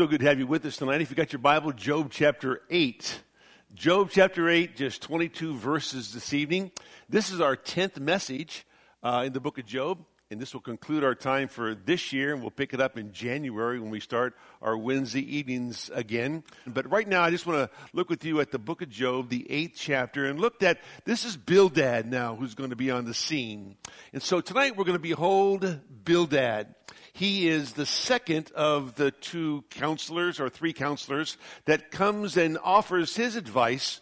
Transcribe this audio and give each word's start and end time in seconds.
So 0.00 0.06
good 0.06 0.20
to 0.20 0.26
have 0.28 0.38
you 0.38 0.46
with 0.46 0.64
us 0.64 0.78
tonight. 0.78 1.02
If 1.02 1.10
you 1.10 1.16
got 1.16 1.30
your 1.30 1.40
Bible, 1.40 1.72
Job 1.72 2.08
chapter 2.10 2.62
8. 2.70 3.20
Job 3.74 4.08
chapter 4.10 4.48
8, 4.48 4.74
just 4.74 5.02
22 5.02 5.52
verses 5.52 6.14
this 6.14 6.32
evening. 6.32 6.70
This 7.10 7.30
is 7.30 7.38
our 7.38 7.54
10th 7.54 8.00
message 8.00 8.64
uh, 9.02 9.24
in 9.26 9.34
the 9.34 9.40
book 9.40 9.58
of 9.58 9.66
Job, 9.66 9.98
and 10.30 10.40
this 10.40 10.54
will 10.54 10.60
conclude 10.60 11.02
our 11.02 11.16
time 11.16 11.48
for 11.48 11.74
this 11.74 12.12
year, 12.12 12.32
and 12.32 12.40
we'll 12.40 12.52
pick 12.52 12.72
it 12.72 12.80
up 12.80 12.96
in 12.96 13.12
January 13.12 13.80
when 13.80 13.90
we 13.90 13.98
start 13.98 14.36
our 14.62 14.78
Wednesday 14.78 15.36
evenings 15.36 15.90
again. 15.92 16.44
But 16.68 16.88
right 16.88 17.08
now, 17.08 17.22
I 17.22 17.30
just 17.30 17.46
want 17.46 17.58
to 17.58 17.76
look 17.92 18.08
with 18.08 18.24
you 18.24 18.38
at 18.40 18.52
the 18.52 18.58
book 18.60 18.80
of 18.80 18.90
Job, 18.90 19.28
the 19.28 19.44
8th 19.50 19.72
chapter, 19.74 20.26
and 20.26 20.38
look 20.38 20.62
at 20.62 20.78
this 21.04 21.24
is 21.24 21.36
Bildad 21.36 22.08
now 22.08 22.36
who's 22.36 22.54
going 22.54 22.70
to 22.70 22.76
be 22.76 22.92
on 22.92 23.06
the 23.06 23.14
scene. 23.14 23.74
And 24.12 24.22
so 24.22 24.40
tonight 24.40 24.76
we're 24.76 24.84
going 24.84 24.96
to 24.96 25.02
behold 25.02 25.80
Bildad. 26.04 26.76
He 27.12 27.48
is 27.48 27.72
the 27.72 27.86
second 27.86 28.52
of 28.52 28.94
the 28.94 29.10
two 29.10 29.64
counselors 29.68 30.38
or 30.38 30.48
three 30.48 30.72
counselors 30.72 31.38
that 31.64 31.90
comes 31.90 32.36
and 32.36 32.56
offers 32.62 33.16
his 33.16 33.34
advice 33.34 34.00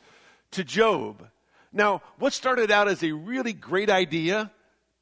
to 0.51 0.63
Job. 0.63 1.27
Now, 1.73 2.03
what 2.19 2.35
started 2.35 2.71
out 2.71 2.87
as 2.87 3.03
a 3.03 3.13
really 3.13 3.55
great 3.55 3.89
idea 3.89 4.51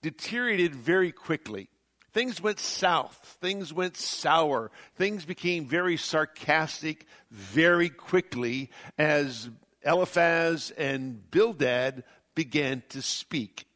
deteriorated 0.06 0.74
very 0.74 1.12
quickly. 1.12 1.69
Things 2.12 2.41
went 2.41 2.60
south. 2.60 3.37
Things 3.41 3.73
went 3.73 3.96
sour. 3.96 4.70
Things 4.95 5.24
became 5.24 5.66
very 5.66 5.96
sarcastic 5.96 7.06
very 7.30 7.88
quickly 7.91 8.70
as 8.96 9.51
Eliphaz 9.84 10.73
and 10.79 11.30
Bildad 11.30 12.05
began 12.34 12.82
to 12.91 13.02
speak. 13.02 13.66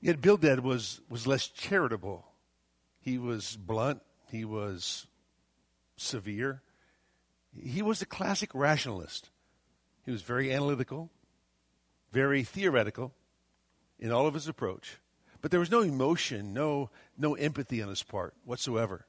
Yet 0.00 0.20
Bildad 0.20 0.60
was, 0.60 1.00
was 1.08 1.26
less 1.26 1.48
charitable 1.48 2.26
he 3.06 3.18
was 3.18 3.56
blunt. 3.56 4.02
He 4.32 4.44
was 4.44 5.06
severe. 5.96 6.60
He 7.56 7.80
was 7.80 8.02
a 8.02 8.06
classic 8.06 8.50
rationalist. 8.52 9.30
He 10.04 10.10
was 10.10 10.22
very 10.22 10.52
analytical, 10.52 11.12
very 12.10 12.42
theoretical 12.42 13.14
in 14.00 14.10
all 14.10 14.26
of 14.26 14.34
his 14.34 14.48
approach. 14.48 14.98
But 15.46 15.52
there 15.52 15.60
was 15.60 15.70
no 15.70 15.82
emotion, 15.82 16.52
no, 16.52 16.90
no 17.16 17.34
empathy 17.36 17.80
on 17.80 17.88
his 17.88 18.02
part 18.02 18.34
whatsoever. 18.44 19.06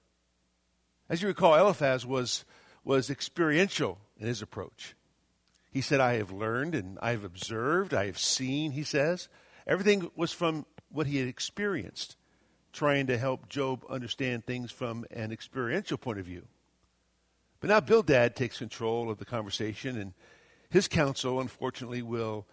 As 1.10 1.20
you 1.20 1.28
recall, 1.28 1.56
Eliphaz 1.56 2.06
was, 2.06 2.46
was 2.84 3.10
experiential 3.10 3.98
in 4.20 4.28
his 4.28 4.44
approach. 4.44 4.96
He 5.72 5.82
said, 5.82 6.00
I 6.00 6.18
have 6.18 6.32
learned 6.32 6.76
and 6.76 7.00
I 7.02 7.10
have 7.10 7.24
observed, 7.24 7.92
I 7.92 8.06
have 8.06 8.20
seen, 8.20 8.74
he 8.74 8.84
says. 8.84 9.30
Everything 9.66 10.12
was 10.16 10.32
from 10.32 10.68
what 10.92 11.08
he 11.08 11.18
had 11.18 11.28
experienced 11.28 12.18
trying 12.72 13.08
to 13.08 13.18
help 13.18 13.50
Job 13.50 13.84
understand 13.90 14.46
things 14.46 14.72
from 14.72 15.06
an 15.10 15.32
experiential 15.32 15.98
point 15.98 16.20
of 16.20 16.28
view. 16.28 16.46
But 17.62 17.72
now 17.72 17.80
Bildad 17.80 18.36
takes 18.36 18.60
control 18.60 19.10
of 19.10 19.18
the 19.18 19.26
conversation, 19.26 20.00
and 20.00 20.14
his 20.70 20.88
counsel, 20.88 21.42
unfortunately, 21.42 22.04
will 22.04 22.46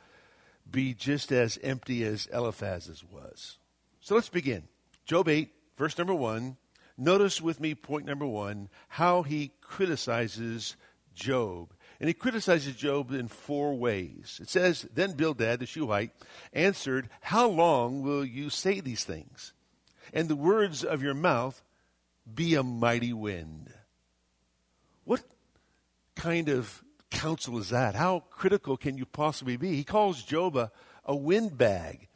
be 0.71 0.95
just 0.95 1.31
as 1.31 1.59
empty 1.63 2.03
as 2.03 2.27
Eliphaz's 2.33 3.05
was. 3.05 3.59
So 4.05 4.15
let's 4.15 4.29
begin. 4.29 4.69
Job 5.05 5.29
8, 5.29 5.51
verse 5.77 5.99
number 5.99 6.15
1. 6.15 6.57
Notice 6.97 7.41
with 7.41 7.59
me 7.59 7.75
point 7.75 8.07
number 8.07 8.27
1 8.27 8.69
how 8.87 9.23
he 9.23 9.51
criticizes 9.61 10.77
Job. 11.15 11.73
And 11.99 12.09
he 12.09 12.15
criticizes 12.15 12.77
Job 12.77 13.11
in 13.13 13.27
four 13.27 13.75
ways. 13.75 14.39
It 14.41 14.49
says, 14.49 14.87
Then 14.95 15.15
Bildad 15.15 15.59
the 15.59 15.67
Shuhite 15.67 16.11
answered, 16.53 17.09
How 17.23 17.49
long 17.49 18.03
will 18.03 18.25
you 18.25 18.51
say 18.51 18.79
these 18.79 19.05
things? 19.05 19.53
and 20.13 20.29
the 20.29 20.37
words 20.37 20.85
of 20.85 21.03
your 21.03 21.15
mouth 21.15 21.63
be 22.33 22.55
a 22.55 22.63
mighty 22.63 23.13
wind. 23.13 23.73
What 25.05 25.23
kind 26.15 26.49
of 26.49 26.83
counsel 27.11 27.59
is 27.59 27.71
that? 27.71 27.95
How 27.95 28.21
critical 28.31 28.77
can 28.77 28.97
you 28.97 29.05
possibly 29.07 29.57
be? 29.57 29.75
He 29.75 29.85
calls 29.85 30.23
Job 30.23 30.57
a, 30.57 30.71
a 31.05 31.15
windbag. 31.15 32.09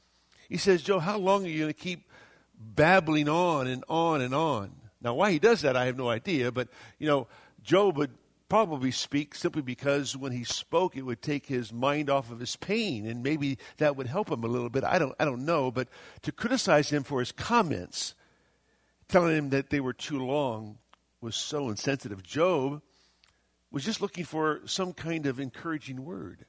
He 0.48 0.56
says, 0.56 0.82
Job, 0.82 1.02
how 1.02 1.18
long 1.18 1.44
are 1.44 1.48
you 1.48 1.60
going 1.60 1.72
to 1.72 1.78
keep 1.78 2.10
babbling 2.58 3.28
on 3.28 3.66
and 3.66 3.84
on 3.88 4.20
and 4.20 4.34
on? 4.34 4.72
Now, 5.00 5.14
why 5.14 5.30
he 5.30 5.38
does 5.38 5.60
that, 5.62 5.76
I 5.76 5.86
have 5.86 5.96
no 5.96 6.08
idea, 6.08 6.50
but, 6.50 6.68
you 6.98 7.06
know, 7.06 7.28
Job 7.62 7.96
would 7.98 8.10
probably 8.48 8.90
speak 8.90 9.34
simply 9.34 9.62
because 9.62 10.16
when 10.16 10.32
he 10.32 10.42
spoke, 10.42 10.96
it 10.96 11.02
would 11.02 11.20
take 11.20 11.46
his 11.46 11.72
mind 11.72 12.08
off 12.08 12.32
of 12.32 12.40
his 12.40 12.56
pain, 12.56 13.06
and 13.06 13.22
maybe 13.22 13.58
that 13.76 13.94
would 13.94 14.06
help 14.06 14.30
him 14.30 14.42
a 14.42 14.48
little 14.48 14.70
bit. 14.70 14.84
I 14.84 14.98
don't, 14.98 15.14
I 15.20 15.24
don't 15.24 15.44
know, 15.44 15.70
but 15.70 15.88
to 16.22 16.32
criticize 16.32 16.90
him 16.90 17.04
for 17.04 17.20
his 17.20 17.30
comments, 17.30 18.14
telling 19.06 19.36
him 19.36 19.50
that 19.50 19.70
they 19.70 19.80
were 19.80 19.92
too 19.92 20.18
long, 20.24 20.78
was 21.20 21.36
so 21.36 21.68
insensitive. 21.68 22.22
Job 22.22 22.80
was 23.70 23.84
just 23.84 24.00
looking 24.00 24.24
for 24.24 24.62
some 24.64 24.94
kind 24.94 25.26
of 25.26 25.38
encouraging 25.38 26.04
word, 26.04 26.46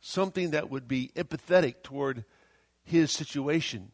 something 0.00 0.50
that 0.52 0.70
would 0.70 0.86
be 0.86 1.10
empathetic 1.16 1.82
toward 1.82 2.24
his 2.86 3.10
situation. 3.10 3.90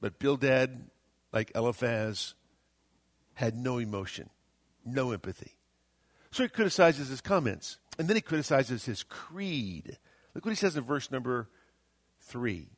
But 0.00 0.18
Bildad, 0.18 0.90
like 1.32 1.52
Eliphaz, 1.54 2.34
had 3.34 3.56
no 3.56 3.78
emotion, 3.78 4.28
no 4.84 5.12
empathy. 5.12 5.56
So 6.30 6.42
he 6.42 6.48
criticizes 6.50 7.08
his 7.08 7.22
comments. 7.22 7.78
And 7.98 8.08
then 8.08 8.16
he 8.16 8.20
criticizes 8.20 8.84
his 8.84 9.02
creed. 9.02 9.98
Look 10.34 10.44
what 10.44 10.50
he 10.50 10.56
says 10.56 10.76
in 10.76 10.84
verse 10.84 11.10
number 11.10 11.48
three. 12.20 12.68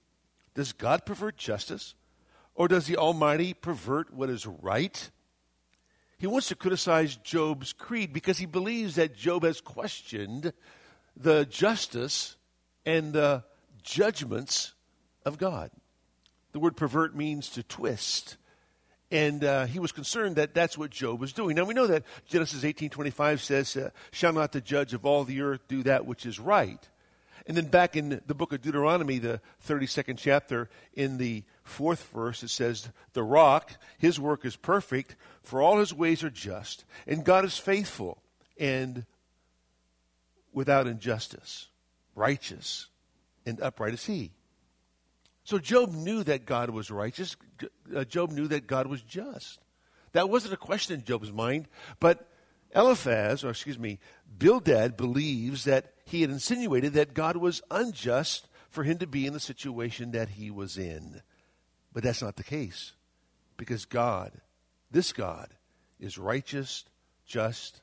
Does 0.54 0.72
God 0.72 1.04
pervert 1.04 1.36
justice? 1.36 1.94
Or 2.54 2.69
does 2.69 2.86
the 2.86 2.97
Almighty 2.97 3.54
pervert 3.54 4.12
what 4.12 4.30
is 4.30 4.47
right? 4.47 5.10
He 6.19 6.26
wants 6.26 6.48
to 6.48 6.56
criticize 6.56 7.16
Job's 7.16 7.72
creed 7.72 8.12
because 8.12 8.38
he 8.38 8.47
believes 8.47 8.97
that 8.97 9.16
Job 9.16 9.44
has 9.44 9.60
questioned 9.60 10.53
the 11.16 11.44
justice 11.47 12.36
and 12.84 13.12
the 13.12 13.44
judgments 13.82 14.75
of 15.28 15.39
God. 15.39 15.71
The 16.53 16.59
word 16.59 16.77
pervert 16.77 17.15
means 17.15 17.49
to 17.50 17.62
twist 17.62 18.37
and 19.11 19.43
uh, 19.43 19.66
he 19.66 19.78
was 19.78 19.93
concerned 19.93 20.37
that 20.37 20.55
that's 20.55 20.77
what 20.77 20.91
Job 20.91 21.21
was 21.21 21.33
doing. 21.33 21.56
Now 21.56 21.65
we 21.65 21.75
know 21.75 21.87
that 21.87 22.05
Genesis 22.27 22.65
18:25 22.65 23.41
says, 23.41 23.77
uh, 23.77 23.91
"Shall 24.11 24.33
not 24.33 24.53
the 24.53 24.61
judge 24.61 24.93
of 24.93 25.06
all 25.06 25.25
the 25.25 25.41
earth 25.41 25.66
do 25.69 25.83
that 25.84 26.06
which 26.06 26.27
is 26.27 26.39
right?" 26.39 26.87
And 27.47 27.56
then 27.56 27.69
back 27.69 27.97
in 27.97 28.21
the 28.27 28.34
book 28.34 28.53
of 28.53 28.61
Deuteronomy, 28.61 29.19
the 29.19 29.41
32nd 29.61 30.19
chapter, 30.19 30.69
in 30.93 31.16
the 31.16 31.45
fourth 31.62 32.12
verse, 32.12 32.43
it 32.43 32.49
says, 32.49 32.91
"The 33.15 33.22
rock, 33.22 33.72
his 33.97 34.21
work 34.21 34.45
is 34.45 34.56
perfect, 34.56 35.16
for 35.43 35.62
all 35.62 35.78
his 35.78 35.95
ways 35.95 36.22
are 36.22 36.31
just, 36.31 36.84
and 37.06 37.25
God 37.25 37.45
is 37.47 37.56
faithful 37.56 38.22
and 38.59 39.06
without 40.53 40.87
injustice, 40.87 41.69
righteous 42.15 42.89
and 43.47 43.59
upright 43.62 43.95
is 43.95 44.05
he." 44.05 44.33
So 45.48 45.59
Job 45.59 45.94
knew 45.94 46.22
that 46.25 46.44
God 46.44 46.69
was 46.69 46.91
righteous. 46.91 47.34
Uh, 47.97 48.04
Job 48.04 48.32
knew 48.32 48.48
that 48.48 48.66
God 48.66 48.86
was 48.86 49.00
just. 49.00 49.60
That 50.12 50.28
wasn't 50.28 50.53
a 50.53 50.59
question 50.59 50.97
in 50.97 51.06
Job's 51.06 51.32
mind. 51.32 51.69
But 52.00 52.28
Eliphaz, 52.76 53.44
or 53.44 53.48
excuse 53.48 53.78
me, 53.78 53.98
Bildad 54.38 54.98
believes 54.98 55.64
that 55.64 55.94
he 56.04 56.20
had 56.20 56.28
insinuated 56.28 56.92
that 56.92 57.14
God 57.14 57.38
was 57.38 57.62
unjust 57.70 58.47
for 58.69 58.84
him 58.84 58.98
to 58.98 59.06
be 59.06 59.25
in 59.25 59.32
the 59.32 59.41
situation 59.41 60.10
that 60.10 60.28
he 60.28 60.50
was 60.50 60.76
in. 60.76 61.22
But 61.94 62.03
that's 62.03 62.20
not 62.20 62.36
the 62.36 62.44
case. 62.44 62.92
Because 63.56 63.86
God, 63.86 64.32
this 64.91 65.15
God, 65.15 65.54
is 65.98 66.19
righteous, 66.19 66.84
just, 67.25 67.80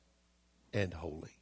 and 0.72 0.94
holy. 0.94 1.40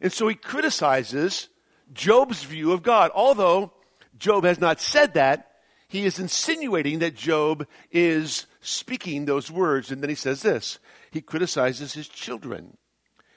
And 0.00 0.12
so 0.12 0.26
he 0.26 0.34
criticizes 0.34 1.48
Job's 1.92 2.42
view 2.42 2.72
of 2.72 2.82
God. 2.82 3.12
Although 3.14 3.74
Job 4.18 4.42
has 4.42 4.58
not 4.58 4.80
said 4.80 5.14
that, 5.14 5.50
he 5.92 6.06
is 6.06 6.18
insinuating 6.18 7.00
that 7.00 7.14
Job 7.14 7.66
is 7.90 8.46
speaking 8.62 9.26
those 9.26 9.50
words. 9.50 9.90
And 9.90 10.02
then 10.02 10.08
he 10.08 10.16
says 10.16 10.40
this 10.40 10.78
he 11.10 11.20
criticizes 11.20 11.92
his 11.92 12.08
children. 12.08 12.78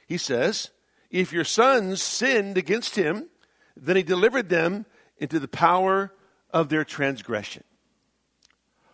He 0.08 0.18
says, 0.18 0.72
If 1.12 1.34
your 1.34 1.44
sons 1.44 2.02
sinned 2.02 2.57
against 2.57 2.96
him, 2.96 3.28
then 3.75 3.98
he 3.98 4.04
delivered 4.04 4.48
them 4.48 4.86
into 5.18 5.38
the 5.38 5.50
power 5.50 6.13
of 6.50 6.69
their 6.69 6.86
transgression. 6.86 7.66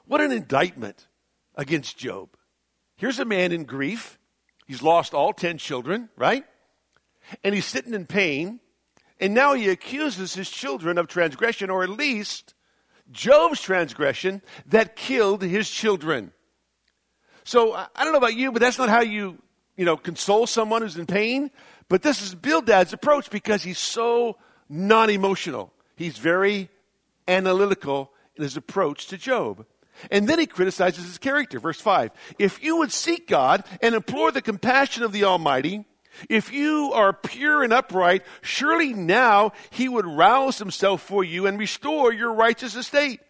What 0.05 0.21
an 0.21 0.31
indictment 0.31 1.07
against 1.53 1.99
Job. 1.99 2.29
Here's 2.95 3.19
a 3.19 3.25
man 3.25 3.51
in 3.51 3.65
grief. 3.65 4.17
He's 4.65 4.81
lost 4.81 5.13
all 5.13 5.33
10 5.33 5.59
children, 5.59 6.09
right? 6.17 6.45
And 7.43 7.53
he's 7.53 7.65
sitting 7.65 7.93
in 7.93 8.07
pain. 8.07 8.59
And 9.19 9.35
now 9.35 9.53
he 9.53 9.69
accuses 9.69 10.33
his 10.33 10.49
children 10.49 10.97
of 10.97 11.07
transgression, 11.07 11.69
or 11.69 11.83
at 11.83 11.91
least 11.91 12.55
Job's 13.11 13.61
transgression 13.61 14.41
that 14.67 14.95
killed 14.95 15.41
his 15.41 15.69
children. 15.69 16.31
So 17.43 17.73
I 17.73 17.87
don't 18.03 18.11
know 18.11 18.17
about 18.17 18.35
you, 18.35 18.51
but 18.51 18.61
that's 18.61 18.77
not 18.77 18.89
how 18.89 19.01
you, 19.01 19.37
you 19.75 19.85
know, 19.85 19.97
console 19.97 20.47
someone 20.47 20.81
who's 20.81 20.97
in 20.97 21.05
pain. 21.05 21.51
But 21.89 22.03
this 22.03 22.21
is 22.21 22.35
Bildad's 22.35 22.93
approach 22.93 23.29
because 23.29 23.63
he's 23.63 23.79
so 23.79 24.37
non-emotional. 24.69 25.73
He's 25.95 26.17
very 26.17 26.69
analytical 27.27 28.11
in 28.35 28.43
his 28.43 28.57
approach 28.57 29.07
to 29.07 29.17
Job. 29.17 29.65
And 30.09 30.27
then 30.27 30.39
he 30.39 30.47
criticizes 30.47 31.05
his 31.05 31.17
character. 31.17 31.59
Verse 31.59 31.81
5. 31.81 32.11
If 32.39 32.63
you 32.63 32.77
would 32.77 32.91
seek 32.91 33.27
God 33.27 33.63
and 33.81 33.93
implore 33.93 34.31
the 34.31 34.41
compassion 34.41 35.03
of 35.03 35.11
the 35.11 35.25
Almighty, 35.25 35.85
If 36.29 36.51
you 36.51 36.91
are 36.93 37.13
pure 37.13 37.63
and 37.63 37.73
upright, 37.73 38.23
surely 38.41 38.93
now 38.93 39.53
he 39.69 39.87
would 39.87 40.05
rouse 40.05 40.59
himself 40.59 41.01
for 41.01 41.23
you 41.23 41.47
and 41.47 41.57
restore 41.57 42.13
your 42.13 42.33
righteous 42.33 42.75
estate. 42.75 43.21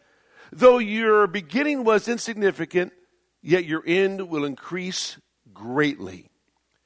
Though 0.51 0.79
your 0.79 1.27
beginning 1.27 1.83
was 1.83 2.07
insignificant, 2.07 2.93
yet 3.41 3.65
your 3.65 3.83
end 3.85 4.29
will 4.29 4.45
increase 4.45 5.17
greatly. 5.53 6.29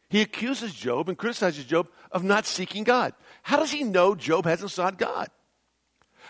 He 0.09 0.21
accuses 0.21 0.73
Job 0.73 1.09
and 1.09 1.17
criticizes 1.17 1.65
Job 1.65 1.89
of 2.11 2.23
not 2.23 2.45
seeking 2.45 2.83
God. 2.83 3.13
How 3.41 3.57
does 3.57 3.71
he 3.71 3.83
know 3.83 4.15
Job 4.15 4.45
hasn't 4.45 4.71
sought 4.71 4.97
God? 4.97 5.29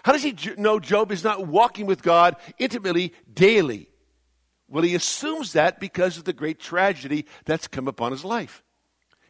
How 0.04 0.12
does 0.12 0.24
he 0.24 0.36
know 0.58 0.80
Job 0.80 1.12
is 1.12 1.24
not 1.24 1.48
walking 1.48 1.86
with 1.86 2.02
God 2.02 2.36
intimately 2.58 3.14
daily? 3.32 3.90
Well, 4.68 4.84
he 4.84 4.96
assumes 4.96 5.54
that 5.54 5.80
because 5.80 6.18
of 6.18 6.24
the 6.24 6.34
great 6.34 6.60
tragedy 6.60 7.26
that's 7.46 7.68
come 7.68 7.88
upon 7.88 8.12
his 8.12 8.26
life. 8.26 8.64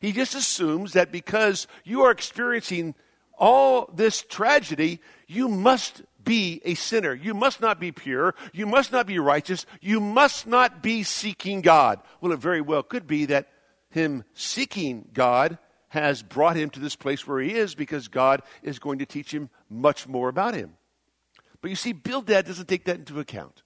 He 0.06 0.12
just 0.12 0.36
assumes 0.36 0.94
that 0.94 1.12
because 1.12 1.66
you 1.84 2.04
are 2.04 2.12
experiencing 2.12 2.94
all 3.40 3.90
this 3.92 4.22
tragedy, 4.22 5.02
you 5.28 5.48
must 5.48 6.04
be 6.24 6.62
a 6.64 6.76
sinner. 6.76 7.12
You 7.12 7.34
must 7.34 7.60
not 7.60 7.80
be 7.80 7.92
pure. 7.92 8.36
You 8.54 8.68
must 8.68 8.92
not 8.92 9.08
be 9.08 9.18
righteous. 9.18 9.66
You 9.82 10.00
must 10.00 10.46
not 10.46 10.84
be 10.84 11.02
seeking 11.02 11.62
God. 11.62 12.02
Well, 12.22 12.34
it 12.34 12.40
very 12.40 12.62
well 12.62 12.84
could 12.84 13.08
be 13.08 13.26
that 13.26 13.48
him 13.90 14.24
seeking 14.36 15.10
God 15.12 15.58
has 15.88 16.22
brought 16.22 16.56
him 16.56 16.70
to 16.70 16.80
this 16.80 16.96
place 16.96 17.26
where 17.26 17.40
he 17.40 17.56
is 17.56 17.74
because 17.74 18.08
God 18.08 18.44
is 18.62 18.78
going 18.78 19.00
to 19.00 19.08
teach 19.08 19.34
him 19.34 19.50
much 19.72 20.08
more 20.08 20.30
about 20.30 20.54
him. 20.54 20.74
But 21.62 21.70
you 21.72 21.76
see, 21.76 21.94
Bildad 21.94 22.46
doesn't 22.46 22.68
take 22.68 22.86
that 22.86 22.98
into 22.98 23.20
account. 23.20 23.64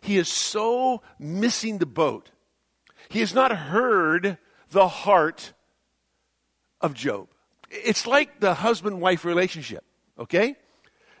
He 0.00 0.16
is 0.16 0.28
so 0.28 1.00
missing 1.20 1.78
the 1.78 1.86
boat. 1.86 2.32
He 3.08 3.20
has 3.20 3.32
not 3.32 3.52
heard 3.52 4.38
the 4.74 4.88
heart 4.88 5.52
of 6.80 6.94
Job. 6.94 7.28
It's 7.70 8.06
like 8.06 8.40
the 8.40 8.54
husband 8.54 9.00
wife 9.00 9.24
relationship, 9.24 9.84
okay? 10.18 10.56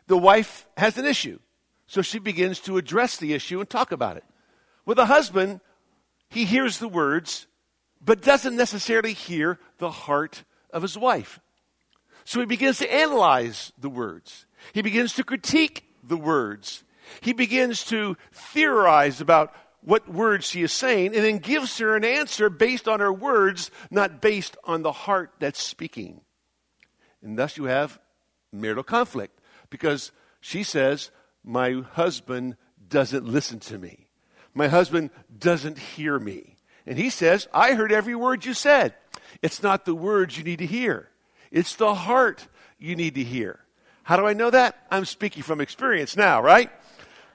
The 0.08 0.18
wife 0.18 0.66
has 0.76 0.98
an 0.98 1.06
issue, 1.06 1.38
so 1.86 2.02
she 2.02 2.18
begins 2.18 2.58
to 2.60 2.76
address 2.76 3.16
the 3.16 3.32
issue 3.32 3.60
and 3.60 3.70
talk 3.70 3.92
about 3.92 4.16
it. 4.16 4.24
With 4.84 4.98
a 4.98 5.06
husband, 5.06 5.60
he 6.28 6.44
hears 6.44 6.78
the 6.78 6.88
words, 6.88 7.46
but 8.04 8.22
doesn't 8.22 8.56
necessarily 8.56 9.12
hear 9.12 9.60
the 9.78 9.90
heart 9.90 10.42
of 10.70 10.82
his 10.82 10.98
wife. 10.98 11.38
So 12.24 12.40
he 12.40 12.46
begins 12.46 12.78
to 12.78 12.92
analyze 12.92 13.72
the 13.78 13.88
words. 13.88 14.46
He 14.72 14.82
begins 14.82 15.14
to 15.14 15.22
critique 15.22 15.84
the 16.02 16.16
words. 16.16 16.82
He 17.20 17.32
begins 17.32 17.84
to 17.84 18.16
theorize 18.32 19.20
about 19.20 19.54
what 19.84 20.08
words 20.08 20.46
she 20.46 20.62
is 20.62 20.72
saying 20.72 21.14
and 21.14 21.24
then 21.24 21.38
gives 21.38 21.78
her 21.78 21.94
an 21.94 22.04
answer 22.04 22.48
based 22.48 22.88
on 22.88 23.00
her 23.00 23.12
words, 23.12 23.70
not 23.90 24.20
based 24.20 24.56
on 24.64 24.82
the 24.82 24.92
heart 24.92 25.32
that's 25.38 25.62
speaking. 25.62 26.22
And 27.22 27.38
thus 27.38 27.56
you 27.56 27.64
have 27.64 27.98
marital 28.52 28.82
conflict 28.82 29.40
because 29.70 30.10
she 30.40 30.62
says, 30.62 31.10
My 31.44 31.82
husband 31.92 32.56
doesn't 32.88 33.26
listen 33.26 33.60
to 33.60 33.78
me. 33.78 34.08
My 34.54 34.68
husband 34.68 35.10
doesn't 35.36 35.78
hear 35.78 36.18
me. 36.18 36.56
And 36.86 36.98
he 36.98 37.10
says, 37.10 37.48
I 37.52 37.74
heard 37.74 37.92
every 37.92 38.14
word 38.14 38.44
you 38.44 38.54
said. 38.54 38.94
It's 39.42 39.62
not 39.62 39.84
the 39.84 39.94
words 39.94 40.38
you 40.38 40.44
need 40.44 40.58
to 40.58 40.66
hear, 40.66 41.10
it's 41.50 41.76
the 41.76 41.94
heart 41.94 42.46
you 42.78 42.96
need 42.96 43.14
to 43.16 43.24
hear. 43.24 43.60
How 44.02 44.16
do 44.16 44.26
I 44.26 44.34
know 44.34 44.50
that? 44.50 44.86
I'm 44.90 45.06
speaking 45.06 45.42
from 45.42 45.62
experience 45.62 46.14
now, 46.14 46.42
right? 46.42 46.70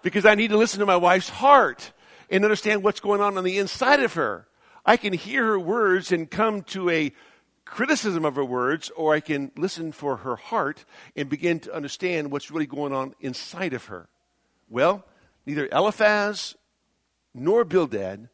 Because 0.03 0.23
I 0.25 0.35
need 0.35 0.49
to 0.49 0.57
listen 0.57 0.79
to 0.81 0.85
my 0.85 0.97
wife's 0.97 1.29
heart 1.29 1.91
and 2.29 2.43
understand 2.43 2.83
what's 2.83 2.99
going 2.99 3.21
on 3.21 3.37
on 3.37 3.43
the 3.43 3.57
inside 3.57 4.01
of 4.01 4.13
her. 4.13 4.47
I 4.85 4.97
can 4.97 5.13
hear 5.13 5.45
her 5.45 5.59
words 5.59 6.11
and 6.11 6.29
come 6.29 6.63
to 6.63 6.89
a 6.89 7.11
criticism 7.65 8.25
of 8.25 8.35
her 8.35 8.45
words, 8.45 8.89
or 8.95 9.13
I 9.13 9.19
can 9.19 9.51
listen 9.55 9.91
for 9.91 10.17
her 10.17 10.35
heart 10.35 10.85
and 11.15 11.29
begin 11.29 11.59
to 11.61 11.73
understand 11.73 12.31
what's 12.31 12.49
really 12.49 12.65
going 12.65 12.93
on 12.93 13.13
inside 13.19 13.73
of 13.73 13.85
her. 13.85 14.09
Well, 14.69 15.05
neither 15.45 15.67
Eliphaz 15.71 16.55
nor 17.33 17.63
Bildad 17.65 18.29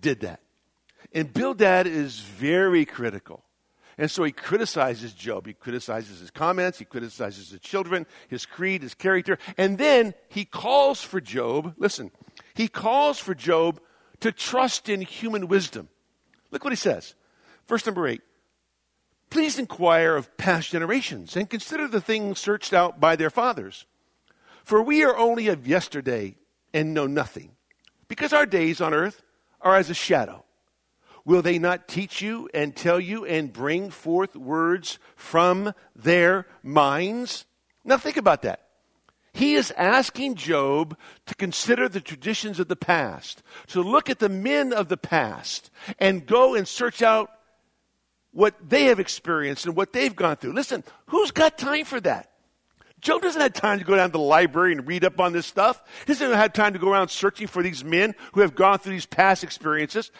did 0.00 0.20
that. 0.20 0.40
And 1.12 1.32
Bildad 1.32 1.86
is 1.86 2.20
very 2.20 2.84
critical. 2.84 3.44
And 3.98 4.10
so 4.10 4.24
he 4.24 4.32
criticizes 4.32 5.12
Job. 5.12 5.46
He 5.46 5.52
criticizes 5.52 6.20
his 6.20 6.30
comments. 6.30 6.78
He 6.78 6.84
criticizes 6.84 7.50
the 7.50 7.58
children, 7.58 8.06
his 8.28 8.46
creed, 8.46 8.82
his 8.82 8.94
character. 8.94 9.38
And 9.58 9.76
then 9.76 10.14
he 10.28 10.44
calls 10.44 11.02
for 11.02 11.20
Job, 11.20 11.74
listen, 11.76 12.10
he 12.54 12.68
calls 12.68 13.18
for 13.18 13.34
Job 13.34 13.80
to 14.20 14.32
trust 14.32 14.88
in 14.88 15.00
human 15.00 15.48
wisdom. 15.48 15.88
Look 16.50 16.64
what 16.64 16.72
he 16.72 16.76
says. 16.76 17.14
Verse 17.66 17.86
number 17.86 18.06
eight. 18.06 18.22
Please 19.30 19.58
inquire 19.58 20.14
of 20.14 20.36
past 20.36 20.70
generations 20.70 21.36
and 21.36 21.48
consider 21.48 21.88
the 21.88 22.00
things 22.00 22.38
searched 22.38 22.72
out 22.72 23.00
by 23.00 23.16
their 23.16 23.30
fathers. 23.30 23.86
For 24.62 24.82
we 24.82 25.02
are 25.02 25.16
only 25.16 25.48
of 25.48 25.66
yesterday 25.66 26.36
and 26.74 26.94
know 26.94 27.06
nothing, 27.06 27.52
because 28.08 28.32
our 28.32 28.46
days 28.46 28.80
on 28.80 28.94
earth 28.94 29.22
are 29.60 29.76
as 29.76 29.90
a 29.90 29.94
shadow. 29.94 30.44
Will 31.24 31.42
they 31.42 31.58
not 31.58 31.88
teach 31.88 32.20
you 32.20 32.48
and 32.52 32.74
tell 32.74 33.00
you 33.00 33.24
and 33.24 33.52
bring 33.52 33.90
forth 33.90 34.36
words 34.36 34.98
from 35.16 35.72
their 35.94 36.46
minds? 36.62 37.46
Now 37.84 37.96
think 37.96 38.16
about 38.16 38.42
that. 38.42 38.68
He 39.32 39.54
is 39.54 39.72
asking 39.76 40.34
Job 40.34 40.96
to 41.26 41.34
consider 41.34 41.88
the 41.88 42.00
traditions 42.00 42.60
of 42.60 42.68
the 42.68 42.76
past, 42.76 43.42
to 43.68 43.82
look 43.82 44.10
at 44.10 44.18
the 44.18 44.28
men 44.28 44.72
of 44.72 44.88
the 44.88 44.96
past, 44.96 45.70
and 45.98 46.26
go 46.26 46.54
and 46.54 46.68
search 46.68 47.00
out 47.00 47.30
what 48.32 48.54
they 48.66 48.84
have 48.84 49.00
experienced 49.00 49.66
and 49.66 49.74
what 49.76 49.92
they've 49.92 50.14
gone 50.14 50.36
through. 50.36 50.52
Listen, 50.52 50.84
who's 51.06 51.30
got 51.30 51.56
time 51.56 51.84
for 51.84 52.00
that? 52.00 52.30
Job 53.00 53.20
doesn't 53.20 53.40
have 53.40 53.52
time 53.52 53.78
to 53.78 53.84
go 53.84 53.96
down 53.96 54.10
to 54.10 54.12
the 54.12 54.18
library 54.18 54.72
and 54.72 54.86
read 54.86 55.04
up 55.04 55.18
on 55.18 55.32
this 55.32 55.46
stuff. 55.46 55.82
He 56.06 56.12
doesn't 56.12 56.32
have 56.32 56.52
time 56.52 56.72
to 56.74 56.78
go 56.78 56.90
around 56.90 57.08
searching 57.08 57.48
for 57.48 57.62
these 57.62 57.82
men 57.82 58.14
who 58.32 58.40
have 58.42 58.54
gone 58.54 58.78
through 58.78 58.92
these 58.92 59.06
past 59.06 59.42
experiences. 59.42 60.12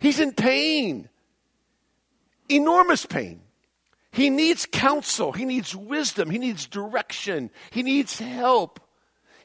He's 0.00 0.18
in 0.18 0.32
pain, 0.32 1.08
enormous 2.48 3.06
pain. 3.06 3.40
He 4.18 4.30
needs 4.30 4.66
counsel. 4.66 5.30
He 5.30 5.44
needs 5.44 5.76
wisdom. 5.76 6.28
He 6.28 6.38
needs 6.38 6.66
direction. 6.66 7.50
He 7.70 7.84
needs 7.84 8.18
help. 8.18 8.80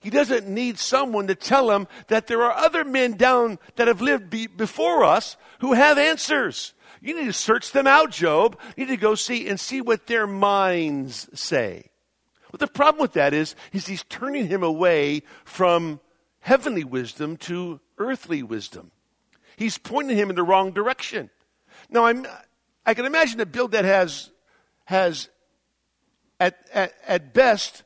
He 0.02 0.10
doesn't 0.10 0.48
need 0.48 0.80
someone 0.80 1.28
to 1.28 1.36
tell 1.36 1.70
him 1.70 1.88
that 2.08 2.25
there 2.25 2.42
are 2.42 2.58
other 2.58 2.84
men 2.84 3.12
down 3.12 3.60
that 3.75 3.88
have 3.88 4.02
lived 4.02 4.31
be- 4.31 4.48
before 4.48 5.04
us 5.04 5.38
who 5.60 5.74
have 5.74 6.00
answers. 6.00 6.74
You 7.02 7.16
need 7.16 7.28
to 7.28 7.34
search 7.34 7.72
them 7.72 7.86
out, 7.86 8.10
Job. 8.10 8.58
You 8.75 8.88
need 8.88 8.94
to 8.94 8.98
go 8.98 9.14
see 9.14 9.48
and 9.48 9.60
see 9.60 9.80
what 9.80 10.08
their 10.08 10.25
minds 10.25 11.30
say. 11.39 11.92
But 12.50 12.60
the 12.60 12.65
problem 12.65 13.00
with 13.00 13.13
that 13.13 13.32
is, 13.32 13.56
is 13.74 13.86
he's 13.86 14.03
turning 14.10 14.48
him 14.48 14.63
away 14.63 15.22
from 15.46 16.00
heavenly 16.39 16.84
wisdom 16.84 17.38
to 17.38 17.80
earthly 18.00 18.42
wisdom. 18.42 18.89
He's 19.56 19.77
pointing 19.77 20.18
him 20.18 20.32
in 20.32 20.36
the 20.36 20.42
wrong 20.42 20.72
direction. 20.72 21.30
Now, 21.92 22.06
I'm, 22.06 22.25
I 22.88 22.96
can 22.96 23.06
imagine 23.06 23.38
that 23.38 23.51
Bildad 23.51 23.86
has, 23.86 24.32
has 24.86 25.30
at, 26.40 26.58
at, 26.74 26.94
at 27.08 27.34
best, 27.34 27.84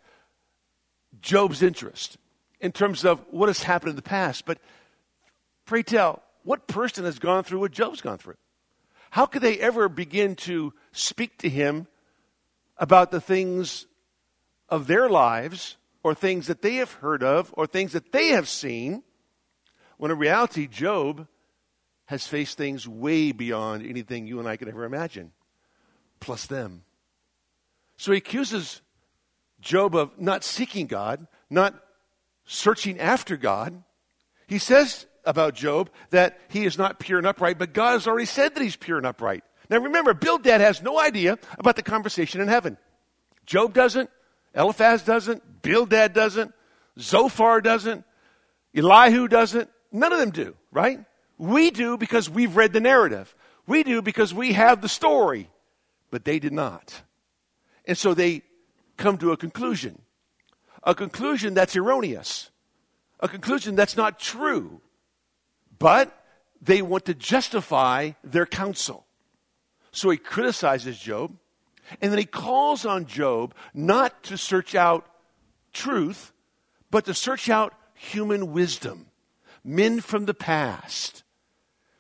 Job's 1.22 1.62
interest 1.62 2.18
in 2.60 2.72
terms 2.72 3.06
of 3.06 3.24
what 3.30 3.50
has 3.50 3.63
happened 3.63 3.92
in 3.92 3.96
the 3.96 4.01
past. 4.01 4.46
But 4.46 4.60
pray 5.66 5.84
tell, 5.84 6.24
what 6.44 6.68
person 6.68 7.06
has 7.06 7.20
gone 7.20 7.44
through 7.44 7.60
what 7.60 7.72
Job's 7.72 8.01
gone 8.01 8.18
through? 8.18 8.38
How 9.12 9.25
could 9.25 9.42
they 9.42 9.60
ever 9.60 9.89
begin 9.89 10.36
to 10.38 10.74
speak 10.92 11.38
to 11.39 11.50
him 11.50 11.88
about 12.77 13.12
the 13.12 13.22
things 13.22 13.86
of 14.70 14.88
their 14.88 15.10
lives 15.10 15.77
or 16.04 16.13
things 16.13 16.48
that 16.48 16.62
they 16.62 16.75
have 16.75 16.94
heard 16.94 17.24
of 17.24 17.54
or 17.58 17.68
things 17.68 17.94
that 17.94 18.12
they 18.12 18.30
have 18.30 18.48
seen 18.48 19.04
when 19.98 20.12
in 20.12 20.18
reality, 20.18 20.68
Job 20.68 21.27
has 22.06 22.27
faced 22.27 22.58
things 22.58 22.88
way 22.88 23.32
beyond 23.32 23.86
anything 23.86 24.27
you 24.27 24.39
and 24.39 24.48
I 24.48 24.56
could 24.56 24.70
ever 24.70 24.86
imagine, 24.86 25.32
plus 26.20 26.46
them. 26.46 26.84
So 27.98 28.12
he 28.12 28.20
accuses 28.20 28.82
Job 29.60 29.96
of 29.96 30.20
not 30.20 30.44
seeking 30.44 30.88
God, 30.88 31.27
not 31.50 31.75
searching 32.46 33.00
after 33.00 33.36
God. 33.36 33.84
He 34.48 34.60
says 34.60 35.06
about 35.25 35.56
Job 35.56 35.89
that 36.12 36.39
he 36.50 36.66
is 36.66 36.77
not 36.77 37.00
pure 37.00 37.18
and 37.18 37.27
upright, 37.27 37.58
but 37.58 37.74
God 37.74 37.94
has 37.94 38.08
already 38.08 38.25
said 38.25 38.56
that 38.56 38.63
he's 38.63 38.75
pure 38.75 38.98
and 38.98 39.06
upright. 39.06 39.44
Now 39.70 39.80
remember, 39.80 40.13
Bildad 40.13 40.62
has 40.62 40.82
no 40.82 41.00
idea 41.00 41.38
about 41.60 41.75
the 41.75 41.84
conversation 41.84 42.39
in 42.39 42.48
heaven. 42.48 42.77
Job 43.46 43.74
doesn't, 43.74 44.10
Eliphaz 44.56 45.04
doesn't, 45.04 45.62
Bildad 45.62 46.13
doesn't, 46.13 46.54
Zophar 47.00 47.62
doesn't, 47.62 48.06
Elihu 48.75 49.27
doesn't. 49.27 49.70
None 49.92 50.13
of 50.13 50.20
them 50.20 50.32
do, 50.32 50.56
right? 50.72 51.00
We 51.38 51.72
do 51.72 51.98
because 51.98 52.30
we've 52.30 52.56
read 52.56 52.74
the 52.74 52.80
narrative. 52.80 53.34
We 53.66 53.84
do 53.84 54.01
because 54.01 54.34
we 54.34 54.54
have 54.54 54.82
the 54.82 54.89
story. 54.89 55.50
But 56.10 56.25
they 56.25 56.39
did 56.39 56.54
not. 56.54 57.01
And 57.88 57.98
so 57.98 58.13
they 58.13 58.44
come 58.98 59.17
to 59.17 59.32
a 59.32 59.38
conclusion. 59.38 60.01
A 60.84 60.94
conclusion 60.94 61.56
that's 61.56 61.75
erroneous. 61.75 62.51
A 63.20 63.27
conclusion 63.27 63.75
that's 63.75 63.98
not 63.98 64.20
true. 64.20 64.82
But 65.79 66.13
they 66.62 66.82
want 66.82 67.06
to 67.06 67.13
justify 67.13 68.12
their 68.24 68.46
counsel. 68.46 69.06
So 69.91 70.10
he 70.10 70.17
criticizes 70.17 71.00
Job. 71.00 71.36
And 72.01 72.12
then 72.12 72.20
he 72.20 72.25
calls 72.25 72.86
on 72.86 73.06
Job 73.06 73.56
not 73.74 74.24
to 74.24 74.38
search 74.38 74.75
out 74.75 75.08
truth, 75.72 76.34
but 76.91 77.06
to 77.06 77.13
search 77.13 77.50
out 77.50 77.74
human 77.94 78.51
wisdom, 78.51 79.08
men 79.63 80.01
from 80.01 80.25
the 80.25 80.34
past. 80.34 81.24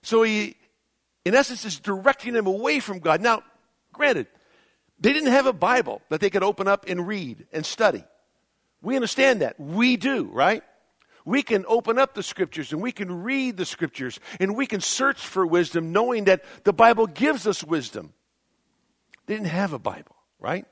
So 0.01 0.23
he, 0.23 0.55
in 1.23 1.33
essence, 1.35 1.63
is 1.65 1.79
directing 1.79 2.33
them 2.33 2.47
away 2.47 2.79
from 2.79 2.99
God. 2.99 3.21
Now, 3.21 3.43
granted, 3.93 4.27
they 4.99 5.13
didn't 5.13 5.31
have 5.31 5.45
a 5.45 5.53
Bible 5.53 6.01
that 6.09 6.21
they 6.21 6.29
could 6.29 6.43
open 6.43 6.67
up 6.67 6.85
and 6.87 7.07
read 7.07 7.45
and 7.51 7.65
study. 7.65 8.03
We 8.81 8.95
understand 8.95 9.41
that. 9.41 9.59
We 9.59 9.97
do, 9.97 10.25
right? 10.25 10.63
We 11.25 11.43
can 11.43 11.65
open 11.67 11.99
up 11.99 12.13
the 12.13 12.23
scriptures 12.23 12.71
and 12.71 12.81
we 12.81 12.91
can 12.91 13.23
read 13.23 13.57
the 13.57 13.65
scriptures 13.65 14.19
and 14.39 14.55
we 14.55 14.65
can 14.65 14.79
search 14.79 15.19
for 15.19 15.45
wisdom 15.45 15.91
knowing 15.91 16.25
that 16.25 16.43
the 16.63 16.73
Bible 16.73 17.05
gives 17.05 17.45
us 17.45 17.63
wisdom. 17.63 18.13
They 19.25 19.35
didn't 19.35 19.47
have 19.47 19.73
a 19.73 19.79
Bible, 19.79 20.15
right? 20.39 20.65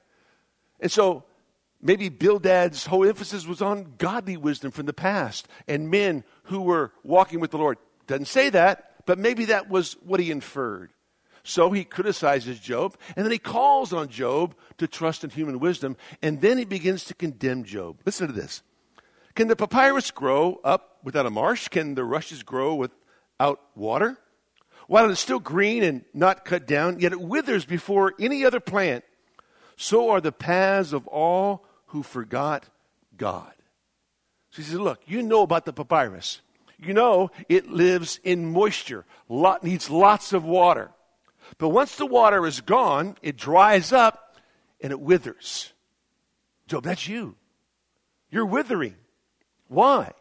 And 0.79 0.91
so 0.91 1.25
maybe 1.82 2.10
Bildad's 2.10 2.86
whole 2.86 3.05
emphasis 3.05 3.46
was 3.46 3.62
on 3.62 3.96
godly 3.98 4.38
wisdom 4.38 4.72
from 4.72 4.86
the 4.86 4.94
past 4.94 5.48
and 5.67 5.91
men 5.91 6.24
who 6.44 6.62
were 6.62 6.94
walking 7.03 7.41
with 7.41 7.51
the 7.51 7.58
Lord. 7.58 7.77
Doesn't 8.08 8.27
say 8.27 8.50
that, 8.50 9.05
but 9.05 9.20
maybe 9.20 9.46
that 9.46 9.70
was 9.70 9.98
what 10.05 10.20
he 10.20 10.32
inferred. 10.32 10.94
So 11.47 11.69
he 11.69 11.83
criticizes 11.83 12.59
Job, 12.59 12.97
and 13.15 13.23
then 13.23 13.31
he 13.31 13.37
calls 13.37 13.93
on 13.93 14.09
Job 14.09 14.55
to 14.79 14.87
trust 14.87 15.23
in 15.23 15.29
human 15.29 15.59
wisdom, 15.59 15.95
and 16.23 16.41
then 16.41 16.57
he 16.57 16.65
begins 16.65 17.03
to 17.05 17.13
condemn 17.13 17.63
Job. 17.63 17.99
Listen 18.03 18.25
to 18.25 18.33
this. 18.33 18.63
Can 19.35 19.47
the 19.47 19.55
papyrus 19.55 20.09
grow 20.09 20.59
up 20.63 20.97
without 21.03 21.27
a 21.27 21.29
marsh? 21.29 21.67
Can 21.67 21.93
the 21.93 22.03
rushes 22.03 22.41
grow 22.41 22.73
without 22.73 23.61
water? 23.75 24.17
While 24.87 25.05
it 25.05 25.11
is 25.11 25.19
still 25.19 25.39
green 25.39 25.83
and 25.83 26.03
not 26.15 26.45
cut 26.45 26.65
down, 26.65 26.99
yet 26.99 27.11
it 27.11 27.21
withers 27.21 27.63
before 27.63 28.15
any 28.19 28.43
other 28.43 28.59
plant, 28.59 29.03
so 29.77 30.09
are 30.09 30.21
the 30.21 30.31
paths 30.31 30.93
of 30.93 31.05
all 31.05 31.63
who 31.87 32.01
forgot 32.01 32.69
God. 33.15 33.53
So 34.49 34.63
he 34.63 34.63
says, 34.63 34.79
Look, 34.79 35.01
you 35.05 35.21
know 35.21 35.43
about 35.43 35.65
the 35.65 35.73
papyrus. 35.73 36.41
You 36.79 36.95
know 36.95 37.29
it 37.47 37.69
lives 37.69 38.19
in 38.23 38.51
moisture, 38.51 39.05
lot, 39.29 39.63
needs 39.63 39.91
lots 39.91 40.33
of 40.33 40.43
water. 40.43 40.89
But 41.57 41.69
once 41.69 41.95
the 41.95 42.05
water 42.05 42.45
is 42.45 42.61
gone, 42.61 43.17
it 43.21 43.37
dries 43.37 43.91
up 43.91 44.37
and 44.81 44.91
it 44.91 44.99
withers. 44.99 45.73
Job, 46.67 46.83
that's 46.83 47.07
you. 47.07 47.35
You're 48.29 48.45
withering. 48.45 48.95
Why? 49.67 50.11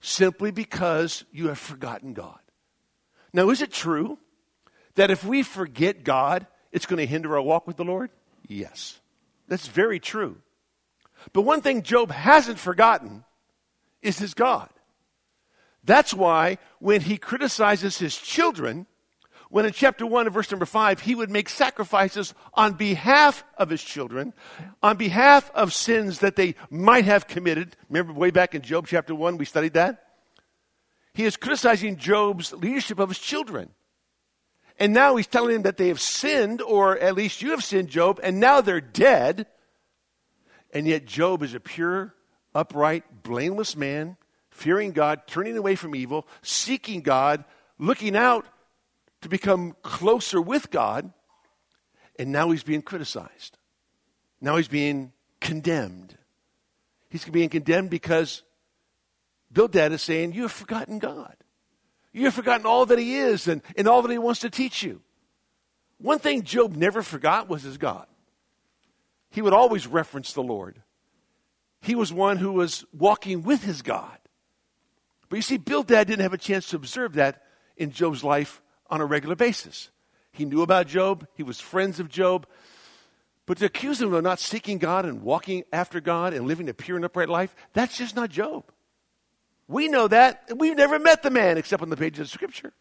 Simply 0.00 0.50
because 0.50 1.24
you 1.32 1.48
have 1.48 1.58
forgotten 1.58 2.12
God. 2.12 2.38
Now, 3.32 3.50
is 3.50 3.62
it 3.62 3.72
true 3.72 4.18
that 4.94 5.10
if 5.10 5.24
we 5.24 5.42
forget 5.42 6.04
God, 6.04 6.46
it's 6.70 6.86
going 6.86 6.98
to 6.98 7.06
hinder 7.06 7.36
our 7.36 7.42
walk 7.42 7.66
with 7.66 7.76
the 7.76 7.84
Lord? 7.84 8.10
Yes. 8.46 9.00
That's 9.48 9.66
very 9.66 10.00
true. 10.00 10.38
But 11.32 11.42
one 11.42 11.60
thing 11.60 11.82
Job 11.82 12.10
hasn't 12.10 12.58
forgotten 12.58 13.24
is 14.00 14.18
his 14.18 14.34
God. 14.34 14.68
That's 15.84 16.14
why 16.14 16.58
when 16.78 17.00
he 17.00 17.16
criticizes 17.18 17.98
his 17.98 18.16
children, 18.16 18.86
when 19.52 19.66
in 19.66 19.72
chapter 19.72 20.06
1 20.06 20.24
and 20.24 20.32
verse 20.32 20.50
number 20.50 20.64
5, 20.64 21.00
he 21.00 21.14
would 21.14 21.28
make 21.28 21.50
sacrifices 21.50 22.32
on 22.54 22.72
behalf 22.72 23.44
of 23.58 23.68
his 23.68 23.82
children, 23.82 24.32
on 24.82 24.96
behalf 24.96 25.50
of 25.54 25.74
sins 25.74 26.20
that 26.20 26.36
they 26.36 26.54
might 26.70 27.04
have 27.04 27.28
committed. 27.28 27.76
Remember 27.90 28.14
way 28.14 28.30
back 28.30 28.54
in 28.54 28.62
Job 28.62 28.86
chapter 28.88 29.14
1, 29.14 29.36
we 29.36 29.44
studied 29.44 29.74
that? 29.74 30.04
He 31.12 31.26
is 31.26 31.36
criticizing 31.36 31.98
Job's 31.98 32.54
leadership 32.54 32.98
of 32.98 33.10
his 33.10 33.18
children. 33.18 33.68
And 34.78 34.94
now 34.94 35.16
he's 35.16 35.26
telling 35.26 35.52
them 35.52 35.62
that 35.64 35.76
they 35.76 35.88
have 35.88 36.00
sinned, 36.00 36.62
or 36.62 36.96
at 36.96 37.14
least 37.14 37.42
you 37.42 37.50
have 37.50 37.62
sinned, 37.62 37.90
Job, 37.90 38.20
and 38.22 38.40
now 38.40 38.62
they're 38.62 38.80
dead. 38.80 39.46
And 40.72 40.86
yet 40.86 41.04
Job 41.04 41.42
is 41.42 41.52
a 41.52 41.60
pure, 41.60 42.14
upright, 42.54 43.22
blameless 43.22 43.76
man 43.76 44.16
fearing 44.48 44.92
God, 44.92 45.26
turning 45.26 45.58
away 45.58 45.74
from 45.74 45.94
evil, 45.94 46.26
seeking 46.40 47.02
God, 47.02 47.44
looking 47.78 48.16
out 48.16 48.46
to 49.22 49.28
become 49.28 49.74
closer 49.82 50.40
with 50.40 50.70
God, 50.70 51.12
and 52.18 52.30
now 52.30 52.50
he's 52.50 52.62
being 52.62 52.82
criticized. 52.82 53.56
Now 54.40 54.56
he's 54.56 54.68
being 54.68 55.12
condemned. 55.40 56.16
He's 57.08 57.24
being 57.24 57.48
condemned 57.48 57.90
because 57.90 58.42
Bildad 59.50 59.92
is 59.92 60.02
saying, 60.02 60.32
You 60.32 60.42
have 60.42 60.52
forgotten 60.52 60.98
God. 60.98 61.36
You 62.12 62.24
have 62.24 62.34
forgotten 62.34 62.66
all 62.66 62.84
that 62.86 62.98
he 62.98 63.16
is 63.16 63.48
and, 63.48 63.62
and 63.76 63.88
all 63.88 64.02
that 64.02 64.10
he 64.10 64.18
wants 64.18 64.40
to 64.40 64.50
teach 64.50 64.82
you. 64.82 65.00
One 65.98 66.18
thing 66.18 66.42
Job 66.42 66.74
never 66.74 67.02
forgot 67.02 67.48
was 67.48 67.62
his 67.62 67.78
God. 67.78 68.06
He 69.30 69.40
would 69.40 69.54
always 69.54 69.86
reference 69.86 70.32
the 70.32 70.42
Lord. 70.42 70.82
He 71.80 71.94
was 71.94 72.12
one 72.12 72.36
who 72.36 72.52
was 72.52 72.84
walking 72.92 73.42
with 73.42 73.62
his 73.62 73.82
God. 73.82 74.18
But 75.28 75.36
you 75.36 75.42
see, 75.42 75.56
Bildad 75.56 76.08
didn't 76.08 76.22
have 76.22 76.34
a 76.34 76.38
chance 76.38 76.68
to 76.70 76.76
observe 76.76 77.14
that 77.14 77.42
in 77.76 77.92
Job's 77.92 78.22
life 78.22 78.61
on 78.92 79.00
a 79.00 79.06
regular 79.06 79.34
basis. 79.34 79.90
He 80.32 80.44
knew 80.44 80.62
about 80.62 80.86
Job, 80.86 81.26
he 81.34 81.42
was 81.42 81.58
friends 81.58 81.98
of 81.98 82.08
Job. 82.08 82.46
But 83.46 83.58
to 83.58 83.64
accuse 83.64 84.00
him 84.00 84.12
of 84.14 84.22
not 84.22 84.38
seeking 84.38 84.78
God 84.78 85.04
and 85.04 85.22
walking 85.22 85.64
after 85.72 86.00
God 86.00 86.32
and 86.32 86.46
living 86.46 86.68
a 86.68 86.74
pure 86.74 86.96
and 86.96 87.04
upright 87.04 87.28
life, 87.28 87.56
that's 87.72 87.98
just 87.98 88.14
not 88.14 88.30
Job. 88.30 88.70
We 89.66 89.88
know 89.88 90.06
that. 90.08 90.44
We've 90.54 90.76
never 90.76 90.98
met 90.98 91.22
the 91.22 91.30
man 91.30 91.58
except 91.58 91.82
on 91.82 91.88
the 91.88 91.96
pages 91.96 92.20
of 92.20 92.28
Scripture. 92.28 92.72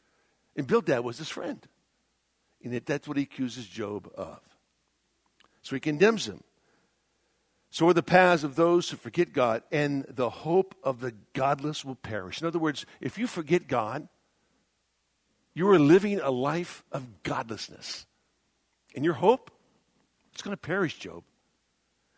And 0.55 0.67
Bildad 0.67 1.03
was 1.03 1.17
his 1.17 1.29
friend. 1.29 1.65
And 2.63 2.73
that's 2.85 3.07
what 3.07 3.17
he 3.17 3.23
accuses 3.23 3.65
Job 3.65 4.11
of. 4.15 4.39
So 5.63 5.75
he 5.75 5.79
condemns 5.79 6.27
him. 6.27 6.43
So 7.69 7.87
are 7.87 7.93
the 7.93 8.03
paths 8.03 8.43
of 8.43 8.55
those 8.55 8.89
who 8.89 8.97
forget 8.97 9.31
God, 9.31 9.63
and 9.71 10.05
the 10.09 10.29
hope 10.29 10.75
of 10.83 10.99
the 10.99 11.13
godless 11.33 11.85
will 11.85 11.95
perish. 11.95 12.41
In 12.41 12.47
other 12.47 12.59
words, 12.59 12.85
if 12.99 13.17
you 13.17 13.27
forget 13.27 13.67
God, 13.69 14.09
you 15.53 15.69
are 15.69 15.79
living 15.79 16.19
a 16.19 16.31
life 16.31 16.83
of 16.91 17.23
godlessness. 17.23 18.05
And 18.95 19.05
your 19.05 19.15
hope, 19.15 19.51
it's 20.33 20.41
going 20.41 20.55
to 20.55 20.61
perish, 20.61 20.97
Job. 20.97 21.23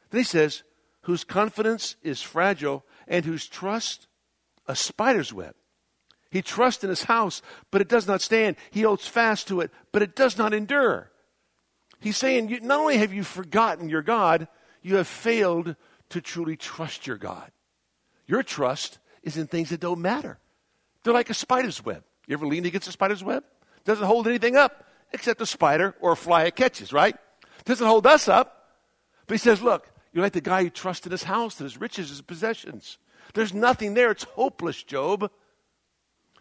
Then 0.10 0.20
he 0.20 0.26
says, 0.26 0.64
whose 1.02 1.24
confidence 1.24 1.96
is 2.04 2.22
fragile 2.22 2.86
and 3.08 3.26
whose 3.26 3.48
trust 3.48 4.08
a 4.68 4.76
spider's 4.76 5.34
web. 5.34 5.56
He 6.30 6.42
trusts 6.42 6.84
in 6.84 6.90
his 6.90 7.04
house, 7.04 7.42
but 7.70 7.82
it 7.82 7.90
does 7.90 8.08
not 8.08 8.22
stand. 8.22 8.56
He 8.72 8.82
holds 8.82 9.08
fast 9.08 9.48
to 9.50 9.62
it, 9.62 9.72
but 9.92 10.02
it 10.02 10.16
does 10.16 10.38
not 10.38 10.54
endure. 10.54 11.12
He's 12.00 12.18
saying, 12.18 12.58
not 12.64 12.80
only 12.80 12.98
have 12.98 13.14
you 13.14 13.24
forgotten 13.24 13.90
your 13.90 14.02
God, 14.02 14.48
you 14.82 14.96
have 14.96 15.08
failed 15.08 15.76
to 16.10 16.22
truly 16.22 16.56
trust 16.58 17.08
your 17.08 17.18
God. 17.18 17.52
Your 18.26 18.44
trust 18.44 19.00
is 19.22 19.38
in 19.38 19.48
things 19.48 19.70
that 19.70 19.80
don't 19.80 20.02
matter. 20.02 20.40
They're 21.04 21.14
like 21.14 21.30
a 21.30 21.36
spider's 21.36 21.84
web. 21.84 22.04
You 22.28 22.34
ever 22.34 22.48
lean 22.48 22.66
against 22.66 22.88
a 22.88 22.92
spider's 22.92 23.24
web? 23.24 23.44
Doesn't 23.86 24.06
hold 24.06 24.28
anything 24.28 24.56
up 24.56 24.86
except 25.12 25.42
a 25.42 25.46
spider 25.46 25.96
or 26.00 26.14
a 26.14 26.16
fly 26.16 26.44
it 26.44 26.56
catches, 26.56 26.94
right? 26.94 27.16
Doesn't 27.66 27.86
hold 27.86 28.08
us 28.08 28.28
up. 28.28 28.70
But 29.28 29.36
he 29.36 29.38
says, 29.40 29.62
look, 29.62 29.90
you're 30.12 30.24
like 30.24 30.34
the 30.34 30.42
guy 30.42 30.64
who 30.64 30.70
trusts 30.70 31.06
in 31.06 31.12
his 31.12 31.24
house, 31.24 31.60
in 31.60 31.66
his 31.66 31.80
riches, 31.80 32.10
his 32.10 32.22
possessions. 32.22 32.98
There's 33.34 33.54
nothing 33.54 33.94
there. 33.94 34.12
It's 34.12 34.24
hopeless, 34.24 34.84
Job. 34.84 35.32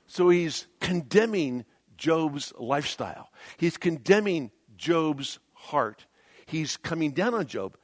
So 0.07 0.29
he's 0.29 0.67
condemning 0.81 1.65
Job's 1.97 2.53
lifestyle. 2.59 3.31
He's 3.57 3.77
condemning 3.77 4.51
Job's 4.77 5.39
heart. 5.55 6.07
He's 6.47 6.77
coming 6.77 7.13
down 7.13 7.35
on 7.35 7.47
Job. 7.47 7.77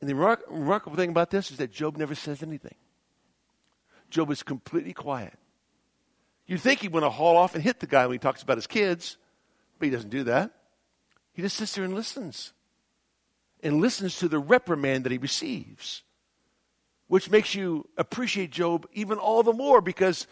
And 0.00 0.08
the 0.08 0.14
remarkable 0.14 0.96
thing 0.96 1.10
about 1.10 1.30
this 1.30 1.50
is 1.50 1.58
that 1.58 1.72
Job 1.72 1.96
never 1.96 2.14
says 2.14 2.42
anything. 2.42 2.76
Job 4.10 4.30
is 4.30 4.42
completely 4.42 4.92
quiet. 4.92 5.34
You'd 6.46 6.60
think 6.60 6.80
he'd 6.80 6.92
want 6.92 7.04
to 7.04 7.10
haul 7.10 7.36
off 7.36 7.54
and 7.54 7.62
hit 7.62 7.80
the 7.80 7.86
guy 7.86 8.06
when 8.06 8.14
he 8.14 8.18
talks 8.18 8.42
about 8.42 8.56
his 8.56 8.66
kids, 8.66 9.16
but 9.78 9.86
he 9.86 9.90
doesn't 9.90 10.10
do 10.10 10.24
that. 10.24 10.52
He 11.32 11.42
just 11.42 11.56
sits 11.56 11.74
there 11.74 11.84
and 11.84 11.94
listens. 11.94 12.52
And 13.62 13.80
listens 13.80 14.18
to 14.18 14.28
the 14.28 14.38
reprimand 14.38 15.04
that 15.04 15.12
he 15.12 15.18
receives, 15.18 16.02
which 17.08 17.30
makes 17.30 17.54
you 17.54 17.88
appreciate 17.96 18.50
Job 18.50 18.86
even 18.92 19.18
all 19.18 19.42
the 19.42 19.52
more 19.52 19.80
because 19.80 20.26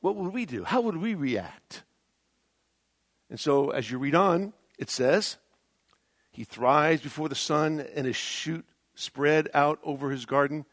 what 0.00 0.16
would 0.16 0.32
we 0.32 0.46
do? 0.46 0.64
How 0.64 0.80
would 0.80 0.96
we 0.96 1.14
react? 1.14 1.82
And 3.30 3.40
so, 3.40 3.70
as 3.70 3.90
you 3.90 3.98
read 3.98 4.14
on, 4.14 4.52
it 4.78 4.90
says, 4.90 5.38
he 6.30 6.44
thrives 6.44 7.00
before 7.00 7.28
the 7.28 7.34
sun, 7.34 7.84
and 7.94 8.06
his 8.06 8.16
shoot 8.16 8.64
spread 8.94 9.48
out 9.54 9.78
over 9.82 10.10
his 10.10 10.26
garden. 10.26 10.64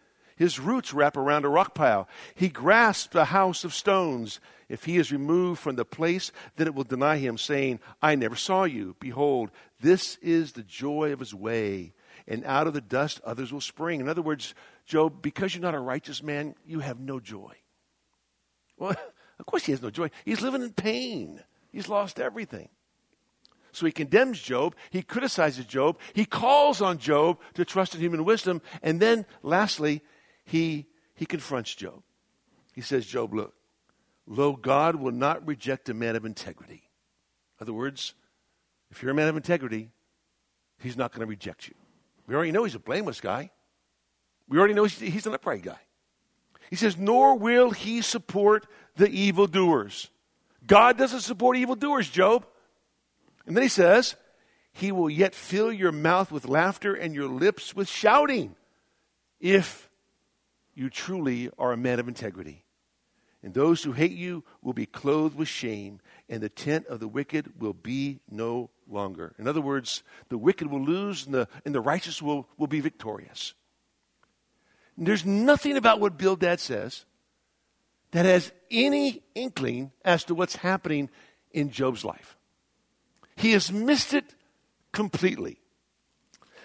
His 0.41 0.59
roots 0.59 0.91
wrap 0.91 1.17
around 1.17 1.45
a 1.45 1.49
rock 1.49 1.75
pile. 1.75 2.09
He 2.33 2.49
grasps 2.49 3.13
a 3.13 3.25
house 3.25 3.63
of 3.63 3.75
stones. 3.75 4.39
If 4.69 4.85
he 4.85 4.97
is 4.97 5.11
removed 5.11 5.59
from 5.59 5.75
the 5.75 5.85
place, 5.85 6.31
then 6.55 6.65
it 6.65 6.73
will 6.73 6.83
deny 6.83 7.17
him, 7.17 7.37
saying, 7.37 7.79
I 8.01 8.15
never 8.15 8.35
saw 8.35 8.63
you. 8.63 8.95
Behold, 8.99 9.51
this 9.81 10.15
is 10.15 10.53
the 10.53 10.63
joy 10.63 11.13
of 11.13 11.19
his 11.19 11.31
way. 11.31 11.93
And 12.27 12.43
out 12.43 12.65
of 12.65 12.73
the 12.73 12.81
dust 12.81 13.21
others 13.23 13.53
will 13.53 13.61
spring. 13.61 14.01
In 14.01 14.09
other 14.09 14.23
words, 14.23 14.55
Job, 14.87 15.21
because 15.21 15.53
you're 15.53 15.61
not 15.61 15.75
a 15.75 15.79
righteous 15.79 16.23
man, 16.23 16.55
you 16.65 16.79
have 16.79 16.99
no 16.99 17.19
joy. 17.19 17.53
Well, 18.79 18.95
of 19.39 19.45
course 19.45 19.65
he 19.65 19.73
has 19.73 19.83
no 19.83 19.91
joy. 19.91 20.09
He's 20.25 20.41
living 20.41 20.63
in 20.63 20.73
pain. 20.73 21.39
He's 21.71 21.87
lost 21.87 22.19
everything. 22.19 22.69
So 23.73 23.85
he 23.85 23.91
condemns 23.91 24.41
Job, 24.41 24.75
he 24.89 25.03
criticizes 25.03 25.65
Job, 25.65 25.99
he 26.13 26.25
calls 26.25 26.81
on 26.81 26.97
Job 26.97 27.37
to 27.53 27.63
trust 27.63 27.93
in 27.93 28.01
human 28.01 28.25
wisdom, 28.25 28.59
and 28.81 28.99
then 28.99 29.27
lastly, 29.43 30.01
he, 30.43 30.87
he 31.15 31.25
confronts 31.25 31.73
Job. 31.73 32.01
He 32.73 32.81
says, 32.81 33.05
Job, 33.05 33.33
look, 33.33 33.53
lo, 34.25 34.53
God 34.53 34.95
will 34.95 35.11
not 35.11 35.45
reject 35.47 35.89
a 35.89 35.93
man 35.93 36.15
of 36.15 36.25
integrity. 36.25 36.89
In 37.59 37.63
other 37.65 37.73
words, 37.73 38.13
if 38.89 39.01
you're 39.01 39.11
a 39.11 39.15
man 39.15 39.27
of 39.27 39.37
integrity, 39.37 39.89
he's 40.79 40.97
not 40.97 41.11
going 41.11 41.21
to 41.21 41.29
reject 41.29 41.67
you. 41.67 41.75
We 42.27 42.35
already 42.35 42.51
know 42.51 42.63
he's 42.63 42.75
a 42.75 42.79
blameless 42.79 43.21
guy. 43.21 43.51
We 44.47 44.57
already 44.57 44.73
know 44.73 44.83
he's, 44.85 45.25
an 45.25 45.33
upright 45.33 45.63
guy. 45.63 45.79
He 46.69 46.75
says, 46.75 46.97
nor 46.97 47.37
will 47.37 47.71
he 47.71 48.01
support 48.01 48.67
the 48.95 49.09
evildoers. 49.09 50.09
God 50.65 50.97
doesn't 50.97 51.21
support 51.21 51.57
evildoers, 51.57 52.09
Job. 52.09 52.45
And 53.45 53.55
then 53.55 53.63
he 53.63 53.69
says, 53.69 54.15
He 54.71 54.91
will 54.91 55.09
yet 55.09 55.33
fill 55.33 55.71
your 55.71 55.91
mouth 55.91 56.31
with 56.31 56.47
laughter 56.47 56.93
and 56.93 57.15
your 57.15 57.27
lips 57.27 57.75
with 57.75 57.89
shouting 57.89 58.55
if 59.39 59.89
you 60.73 60.89
truly 60.89 61.49
are 61.57 61.71
a 61.71 61.77
man 61.77 61.99
of 61.99 62.07
integrity. 62.07 62.63
And 63.43 63.53
those 63.53 63.83
who 63.83 63.91
hate 63.91 64.11
you 64.11 64.43
will 64.61 64.73
be 64.73 64.85
clothed 64.85 65.35
with 65.35 65.47
shame, 65.47 65.99
and 66.29 66.43
the 66.43 66.49
tent 66.49 66.85
of 66.87 66.99
the 66.99 67.07
wicked 67.07 67.59
will 67.59 67.73
be 67.73 68.19
no 68.29 68.69
longer. 68.87 69.33
In 69.39 69.47
other 69.47 69.61
words, 69.61 70.03
the 70.29 70.37
wicked 70.37 70.67
will 70.67 70.83
lose, 70.83 71.25
and 71.25 71.33
the, 71.33 71.47
and 71.65 71.73
the 71.73 71.81
righteous 71.81 72.21
will, 72.21 72.47
will 72.57 72.67
be 72.67 72.81
victorious. 72.81 73.55
And 74.95 75.07
there's 75.07 75.25
nothing 75.25 75.75
about 75.75 75.99
what 75.99 76.17
Bildad 76.17 76.59
says 76.59 77.05
that 78.11 78.25
has 78.25 78.51
any 78.69 79.23
inkling 79.33 79.91
as 80.05 80.23
to 80.25 80.35
what's 80.35 80.57
happening 80.57 81.09
in 81.51 81.71
Job's 81.71 82.05
life. 82.05 82.37
He 83.35 83.53
has 83.53 83.71
missed 83.71 84.13
it 84.13 84.35
completely. 84.91 85.57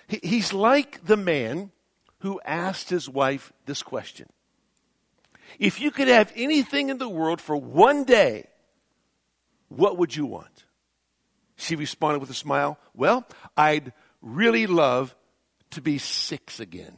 He, 0.09 0.21
he's 0.23 0.53
like 0.53 1.05
the 1.07 1.17
man 1.17 1.71
who 2.21 2.41
asked 2.45 2.91
his 2.91 3.09
wife 3.09 3.53
this 3.67 3.83
question 3.83 4.29
If 5.59 5.81
you 5.81 5.91
could 5.91 6.09
have 6.09 6.33
anything 6.35 6.89
in 6.89 6.99
the 6.99 7.09
world 7.09 7.41
for 7.41 7.57
one 7.57 8.05
day, 8.05 8.47
what 9.69 9.99
would 9.99 10.15
you 10.15 10.27
want? 10.27 10.65
She 11.57 11.77
responded 11.77 12.21
with 12.21 12.31
a 12.31 12.35
smile, 12.35 12.79
Well, 12.95 13.27
I'd 13.57 13.93
really 14.21 14.67
love 14.67 15.15
to 15.71 15.81
be 15.81 15.99
six 15.99 16.61
again. 16.61 16.97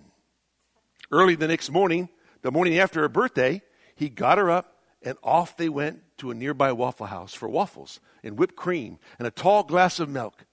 Early 1.10 1.36
the 1.36 1.48
next 1.48 1.70
morning, 1.70 2.08
the 2.42 2.52
morning 2.52 2.78
after 2.78 3.00
her 3.00 3.08
birthday, 3.08 3.62
he 3.94 4.08
got 4.08 4.38
her 4.38 4.50
up, 4.50 4.74
and 5.02 5.16
off 5.22 5.56
they 5.56 5.68
went 5.68 6.02
to 6.18 6.30
a 6.30 6.34
nearby 6.34 6.72
Waffle 6.72 7.06
House 7.06 7.34
for 7.34 7.48
waffles 7.48 8.00
and 8.22 8.38
whipped 8.38 8.56
cream 8.56 8.98
and 9.18 9.26
a 9.26 9.30
tall 9.30 9.62
glass 9.62 10.00
of 10.00 10.08
milk. 10.08 10.44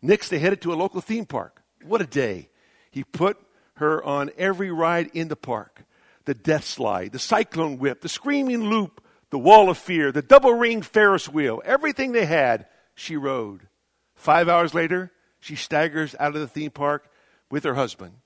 Next, 0.00 0.28
they 0.28 0.38
headed 0.38 0.60
to 0.62 0.72
a 0.72 0.76
local 0.76 1.00
theme 1.00 1.26
park. 1.26 1.62
What 1.82 2.00
a 2.00 2.06
day! 2.06 2.50
He 2.90 3.04
put 3.04 3.38
her 3.78 4.02
on 4.04 4.30
every 4.36 4.70
ride 4.70 5.10
in 5.14 5.28
the 5.28 5.36
park 5.36 5.84
the 6.28 6.34
death 6.34 6.64
slide, 6.64 7.10
the 7.12 7.18
cyclone 7.18 7.78
whip, 7.78 8.02
the 8.02 8.08
screaming 8.08 8.64
loop, 8.64 9.02
the 9.30 9.38
wall 9.38 9.70
of 9.70 9.78
fear, 9.78 10.12
the 10.12 10.20
double 10.20 10.52
ring 10.52 10.82
Ferris 10.82 11.26
wheel. 11.26 11.62
Everything 11.64 12.12
they 12.12 12.26
had, 12.26 12.66
she 12.94 13.16
rode. 13.16 13.66
Five 14.14 14.46
hours 14.46 14.74
later, 14.74 15.10
she 15.40 15.56
staggers 15.56 16.14
out 16.20 16.34
of 16.34 16.42
the 16.42 16.46
theme 16.46 16.70
park 16.70 17.08
with 17.50 17.64
her 17.64 17.74
husband. 17.74 18.16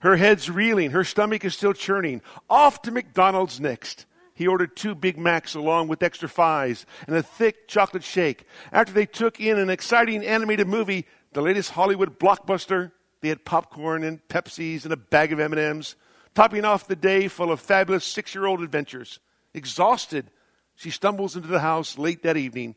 Her 0.00 0.16
head's 0.16 0.50
reeling. 0.50 0.90
Her 0.90 1.04
stomach 1.04 1.42
is 1.42 1.54
still 1.54 1.72
churning. 1.72 2.20
Off 2.50 2.82
to 2.82 2.90
McDonald's 2.90 3.60
next. 3.60 4.04
He 4.34 4.46
ordered 4.46 4.76
two 4.76 4.94
Big 4.94 5.18
Macs 5.18 5.54
along 5.54 5.88
with 5.88 6.02
extra 6.02 6.28
fries 6.28 6.86
and 7.06 7.16
a 7.16 7.22
thick 7.22 7.66
chocolate 7.66 8.04
shake. 8.04 8.44
After 8.70 8.92
they 8.92 9.06
took 9.06 9.40
in 9.40 9.58
an 9.58 9.70
exciting 9.70 10.22
animated 10.22 10.68
movie, 10.68 11.06
the 11.32 11.42
latest 11.42 11.70
Hollywood 11.70 12.18
blockbuster, 12.18 12.92
they 13.20 13.28
had 13.28 13.44
popcorn 13.44 14.04
and 14.04 14.26
Pepsis 14.28 14.84
and 14.84 14.92
a 14.92 14.96
bag 14.96 15.32
of 15.32 15.40
M&Ms, 15.40 15.96
topping 16.34 16.64
off 16.64 16.86
the 16.86 16.96
day 16.96 17.28
full 17.28 17.50
of 17.50 17.60
fabulous 17.60 18.04
six-year-old 18.04 18.62
adventures. 18.62 19.20
Exhausted, 19.54 20.30
she 20.74 20.90
stumbles 20.90 21.34
into 21.36 21.48
the 21.48 21.60
house 21.60 21.98
late 21.98 22.22
that 22.22 22.36
evening 22.36 22.76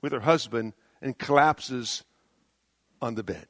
with 0.00 0.12
her 0.12 0.20
husband 0.20 0.72
and 1.00 1.18
collapses 1.18 2.04
on 3.00 3.14
the 3.14 3.22
bed. 3.22 3.46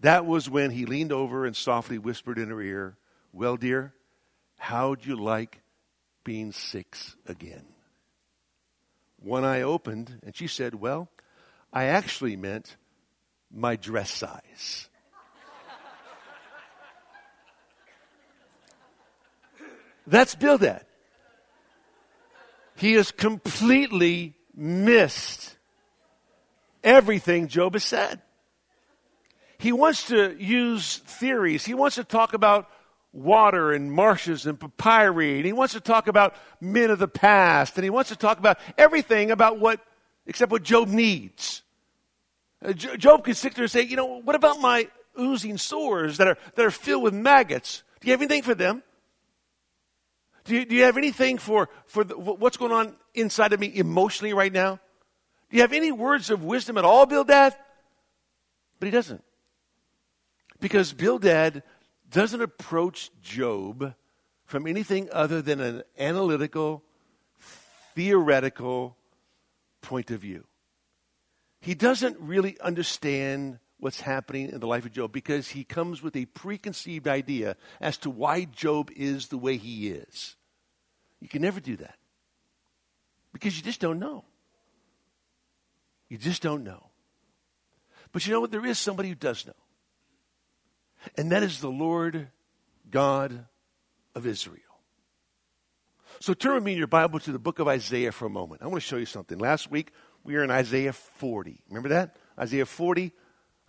That 0.00 0.24
was 0.24 0.48
when 0.48 0.70
he 0.70 0.86
leaned 0.86 1.12
over 1.12 1.44
and 1.44 1.54
softly 1.54 1.98
whispered 1.98 2.38
in 2.38 2.48
her 2.48 2.62
ear, 2.62 2.96
Well, 3.32 3.56
dear, 3.56 3.92
how'd 4.58 5.04
you 5.04 5.16
like 5.16 5.60
being 6.24 6.52
six 6.52 7.16
again? 7.26 7.66
One 9.18 9.44
eye 9.44 9.60
opened, 9.60 10.20
and 10.24 10.34
she 10.34 10.46
said, 10.46 10.74
Well, 10.74 11.10
I 11.72 11.84
actually 11.84 12.36
meant 12.36 12.76
my 13.52 13.76
dress 13.76 14.10
size. 14.10 14.88
That's 20.10 20.34
Bildad. 20.34 20.84
He 22.76 22.94
has 22.94 23.10
completely 23.10 24.34
missed 24.54 25.56
everything 26.82 27.48
Job 27.48 27.74
has 27.74 27.84
said 27.84 28.20
he 29.60 29.72
wants 29.72 30.06
to 30.06 30.34
use 30.42 30.96
theories. 30.96 31.66
He 31.66 31.74
wants 31.74 31.96
to 31.96 32.04
talk 32.04 32.32
about 32.32 32.70
water 33.12 33.72
and 33.72 33.92
marshes 33.92 34.46
and 34.46 34.58
papyri. 34.58 35.36
And 35.36 35.44
he 35.44 35.52
wants 35.52 35.74
to 35.74 35.80
talk 35.80 36.08
about 36.08 36.34
men 36.62 36.90
of 36.90 36.98
the 36.98 37.06
past. 37.06 37.76
And 37.76 37.84
he 37.84 37.90
wants 37.90 38.08
to 38.08 38.16
talk 38.16 38.38
about 38.38 38.58
everything 38.78 39.30
about 39.30 39.60
what, 39.60 39.80
except 40.26 40.50
what 40.50 40.62
Job 40.62 40.88
needs. 40.88 41.60
Uh, 42.64 42.72
Job 42.72 43.22
can 43.22 43.34
sit 43.34 43.54
there 43.54 43.64
and 43.64 43.70
say, 43.70 43.82
you 43.82 43.96
know, 43.96 44.22
what 44.22 44.34
about 44.34 44.60
my 44.60 44.88
oozing 45.18 45.58
sores 45.58 46.16
that 46.16 46.26
are, 46.26 46.38
that 46.54 46.64
are 46.64 46.70
filled 46.70 47.02
with 47.02 47.12
maggots? 47.12 47.82
Do 48.00 48.08
you 48.08 48.12
have 48.14 48.22
anything 48.22 48.42
for 48.42 48.54
them? 48.54 48.82
Do 50.50 50.56
you, 50.56 50.64
do 50.64 50.74
you 50.74 50.82
have 50.82 50.96
anything 50.96 51.38
for, 51.38 51.68
for 51.86 52.02
the, 52.02 52.18
what's 52.18 52.56
going 52.56 52.72
on 52.72 52.96
inside 53.14 53.52
of 53.52 53.60
me 53.60 53.70
emotionally 53.72 54.32
right 54.32 54.52
now? 54.52 54.80
Do 55.48 55.56
you 55.56 55.62
have 55.62 55.72
any 55.72 55.92
words 55.92 56.28
of 56.28 56.42
wisdom 56.42 56.76
at 56.76 56.84
all, 56.84 57.06
Bildad? 57.06 57.54
But 58.80 58.86
he 58.86 58.90
doesn't. 58.90 59.22
Because 60.58 60.92
Bildad 60.92 61.62
doesn't 62.10 62.42
approach 62.42 63.12
Job 63.22 63.94
from 64.44 64.66
anything 64.66 65.08
other 65.12 65.40
than 65.40 65.60
an 65.60 65.84
analytical, 65.96 66.82
theoretical 67.94 68.96
point 69.82 70.10
of 70.10 70.18
view. 70.18 70.46
He 71.60 71.76
doesn't 71.76 72.18
really 72.18 72.58
understand 72.58 73.60
what's 73.78 74.00
happening 74.00 74.48
in 74.48 74.58
the 74.58 74.66
life 74.66 74.84
of 74.84 74.90
Job 74.90 75.12
because 75.12 75.50
he 75.50 75.62
comes 75.62 76.02
with 76.02 76.16
a 76.16 76.24
preconceived 76.24 77.06
idea 77.06 77.54
as 77.80 77.98
to 77.98 78.10
why 78.10 78.46
Job 78.46 78.90
is 78.96 79.28
the 79.28 79.38
way 79.38 79.56
he 79.56 79.90
is. 79.90 80.34
You 81.20 81.28
can 81.28 81.42
never 81.42 81.60
do 81.60 81.76
that 81.76 81.96
because 83.32 83.56
you 83.56 83.62
just 83.62 83.80
don't 83.80 83.98
know. 83.98 84.24
You 86.08 86.18
just 86.18 86.42
don't 86.42 86.64
know. 86.64 86.86
But 88.12 88.26
you 88.26 88.32
know 88.32 88.40
what? 88.40 88.50
There 88.50 88.66
is 88.66 88.78
somebody 88.78 89.08
who 89.08 89.14
does 89.14 89.46
know 89.46 89.54
and 91.16 91.32
that 91.32 91.42
is 91.42 91.60
the 91.60 91.70
Lord 91.70 92.28
God 92.90 93.46
of 94.14 94.26
Israel. 94.26 94.58
So 96.20 96.34
turn 96.34 96.54
with 96.54 96.64
me 96.64 96.72
in 96.72 96.78
your 96.78 96.86
Bible 96.86 97.18
to 97.20 97.32
the 97.32 97.38
book 97.38 97.58
of 97.58 97.68
Isaiah 97.68 98.12
for 98.12 98.26
a 98.26 98.30
moment. 98.30 98.62
I 98.62 98.66
want 98.66 98.82
to 98.82 98.86
show 98.86 98.96
you 98.96 99.06
something. 99.06 99.38
Last 99.38 99.70
week 99.70 99.92
we 100.24 100.34
were 100.34 100.44
in 100.44 100.50
Isaiah 100.50 100.92
40. 100.92 101.62
Remember 101.68 101.90
that? 101.90 102.16
Isaiah 102.38 102.66
40, 102.66 103.12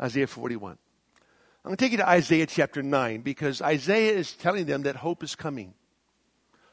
Isaiah 0.02 0.28
41. 0.28 0.72
I'm 0.74 1.70
going 1.70 1.78
to 1.78 1.84
take 1.84 1.92
you 1.92 2.00
to 2.00 2.10
Isaiah 2.10 2.48
chapter 2.48 2.82
9 2.82 3.22
because 3.22 3.62
Isaiah 3.62 4.14
is 4.14 4.34
telling 4.34 4.66
them 4.66 4.84
that 4.84 4.96
hope 4.96 5.24
is 5.24 5.36
coming. 5.36 5.76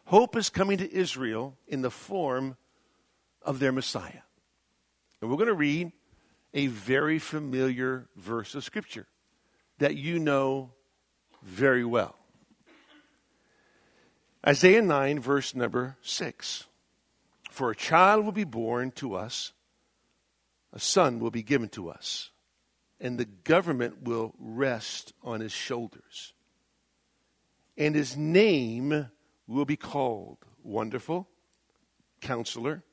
Hope 0.08 0.36
is 0.36 0.48
coming 0.48 0.78
to 0.78 0.90
Israel 0.90 1.58
in 1.66 1.82
the 1.82 1.90
form 1.90 2.56
of 3.42 3.58
their 3.58 3.72
Messiah. 3.72 4.22
And 5.20 5.28
we're 5.28 5.36
going 5.36 5.48
to 5.48 5.52
read 5.52 5.92
a 6.54 6.68
very 6.68 7.18
familiar 7.18 8.08
verse 8.16 8.54
of 8.54 8.64
Scripture 8.64 9.06
that 9.76 9.96
you 9.96 10.18
know 10.18 10.72
very 11.42 11.84
well. 11.84 12.16
Isaiah 14.46 14.80
9, 14.80 15.20
verse 15.20 15.54
number 15.54 15.98
6. 16.00 16.64
For 17.50 17.70
a 17.70 17.76
child 17.76 18.24
will 18.24 18.32
be 18.32 18.44
born 18.44 18.92
to 18.92 19.14
us, 19.14 19.52
a 20.72 20.80
son 20.80 21.18
will 21.20 21.30
be 21.30 21.42
given 21.42 21.68
to 21.70 21.90
us, 21.90 22.30
and 22.98 23.18
the 23.18 23.26
government 23.26 24.04
will 24.04 24.32
rest 24.38 25.12
on 25.22 25.40
his 25.40 25.52
shoulders. 25.52 26.32
And 27.76 27.94
his 27.94 28.16
name 28.16 29.10
will 29.48 29.64
be 29.64 29.76
called 29.76 30.38
Wonderful, 30.62 31.26
Counselor, 32.20 32.84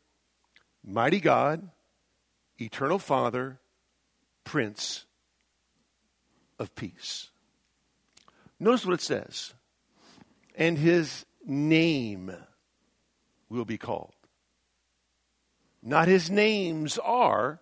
Mighty 0.83 1.19
God, 1.19 1.69
Eternal 2.57 2.97
Father, 2.97 3.59
Prince 4.45 5.05
of 6.57 6.73
peace. 6.73 7.29
Notice 8.59 8.85
what 8.85 8.93
it 8.93 9.01
says. 9.01 9.53
And 10.55 10.77
his 10.77 11.25
name 11.45 12.33
will 13.49 13.65
be 13.65 13.77
called. 13.77 14.13
Not 15.83 16.07
his 16.07 16.31
names 16.31 16.97
are, 16.97 17.59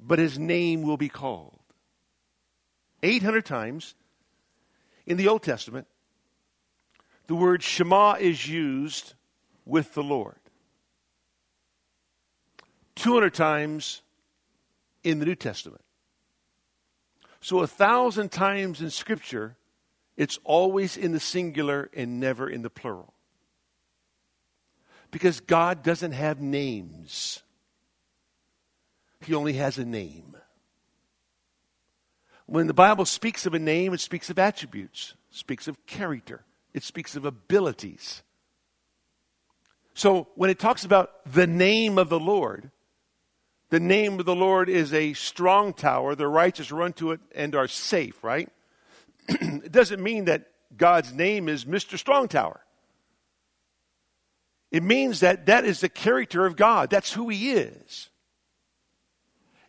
but 0.00 0.18
his 0.18 0.38
name 0.38 0.82
will 0.82 0.96
be 0.96 1.08
called. 1.08 1.60
800 3.02 3.44
times 3.44 3.94
in 5.06 5.16
the 5.16 5.28
Old 5.28 5.42
Testament, 5.42 5.86
the 7.26 7.34
word 7.34 7.62
Shema 7.62 8.14
is 8.14 8.48
used 8.48 9.14
with 9.64 9.94
the 9.94 10.02
Lord. 10.02 10.36
200 12.96 13.34
times 13.34 14.02
in 15.04 15.18
the 15.18 15.26
New 15.26 15.34
Testament. 15.34 15.82
So, 17.40 17.60
a 17.60 17.66
thousand 17.66 18.32
times 18.32 18.80
in 18.80 18.90
Scripture, 18.90 19.56
it's 20.16 20.38
always 20.42 20.96
in 20.96 21.12
the 21.12 21.20
singular 21.20 21.90
and 21.94 22.18
never 22.18 22.48
in 22.48 22.62
the 22.62 22.70
plural. 22.70 23.12
Because 25.10 25.40
God 25.40 25.82
doesn't 25.82 26.12
have 26.12 26.40
names, 26.40 27.42
He 29.20 29.34
only 29.34 29.52
has 29.54 29.78
a 29.78 29.84
name. 29.84 30.36
When 32.46 32.66
the 32.66 32.74
Bible 32.74 33.04
speaks 33.04 33.44
of 33.44 33.54
a 33.54 33.58
name, 33.58 33.92
it 33.92 34.00
speaks 34.00 34.30
of 34.30 34.38
attributes, 34.38 35.14
speaks 35.30 35.68
of 35.68 35.84
character, 35.86 36.45
it 36.76 36.84
speaks 36.84 37.16
of 37.16 37.24
abilities. 37.24 38.22
So 39.94 40.28
when 40.34 40.50
it 40.50 40.58
talks 40.58 40.84
about 40.84 41.10
the 41.24 41.46
name 41.46 41.96
of 41.96 42.10
the 42.10 42.20
Lord, 42.20 42.70
the 43.70 43.80
name 43.80 44.20
of 44.20 44.26
the 44.26 44.36
Lord 44.36 44.68
is 44.68 44.92
a 44.92 45.14
strong 45.14 45.72
tower. 45.72 46.14
The 46.14 46.28
righteous 46.28 46.70
run 46.70 46.92
to 46.94 47.12
it 47.12 47.20
and 47.34 47.54
are 47.54 47.66
safe, 47.66 48.22
right? 48.22 48.50
it 49.28 49.72
doesn't 49.72 50.02
mean 50.02 50.26
that 50.26 50.50
God's 50.76 51.14
name 51.14 51.48
is 51.48 51.64
Mr. 51.64 51.96
Strong 51.98 52.28
Tower. 52.28 52.60
It 54.70 54.82
means 54.82 55.20
that 55.20 55.46
that 55.46 55.64
is 55.64 55.80
the 55.80 55.88
character 55.88 56.44
of 56.44 56.56
God. 56.56 56.90
That's 56.90 57.14
who 57.14 57.30
He 57.30 57.52
is. 57.52 58.10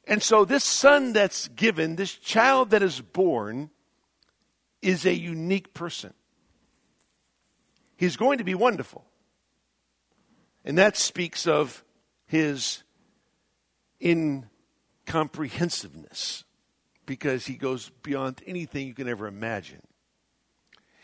And 0.06 0.22
so, 0.22 0.43
this 0.43 0.65
son 0.65 1.13
that's 1.13 1.48
given, 1.50 1.96
this 1.96 2.13
child 2.13 2.72
that 2.72 2.84
is 2.84 3.00
born, 3.00 3.70
is 4.82 5.06
a 5.06 5.13
unique 5.13 5.74
person. 5.74 6.13
He's 7.97 8.15
going 8.15 8.38
to 8.38 8.43
be 8.43 8.55
wonderful. 8.55 9.03
And 10.63 10.77
that 10.77 10.95
speaks 10.95 11.47
of 11.47 11.83
his 12.27 12.83
incomprehensiveness 14.03 16.43
because 17.05 17.47
he 17.47 17.55
goes 17.55 17.89
beyond 18.03 18.41
anything 18.45 18.88
you 18.88 18.93
can 18.93 19.10
ever 19.10 19.27
imagine. 19.27 19.81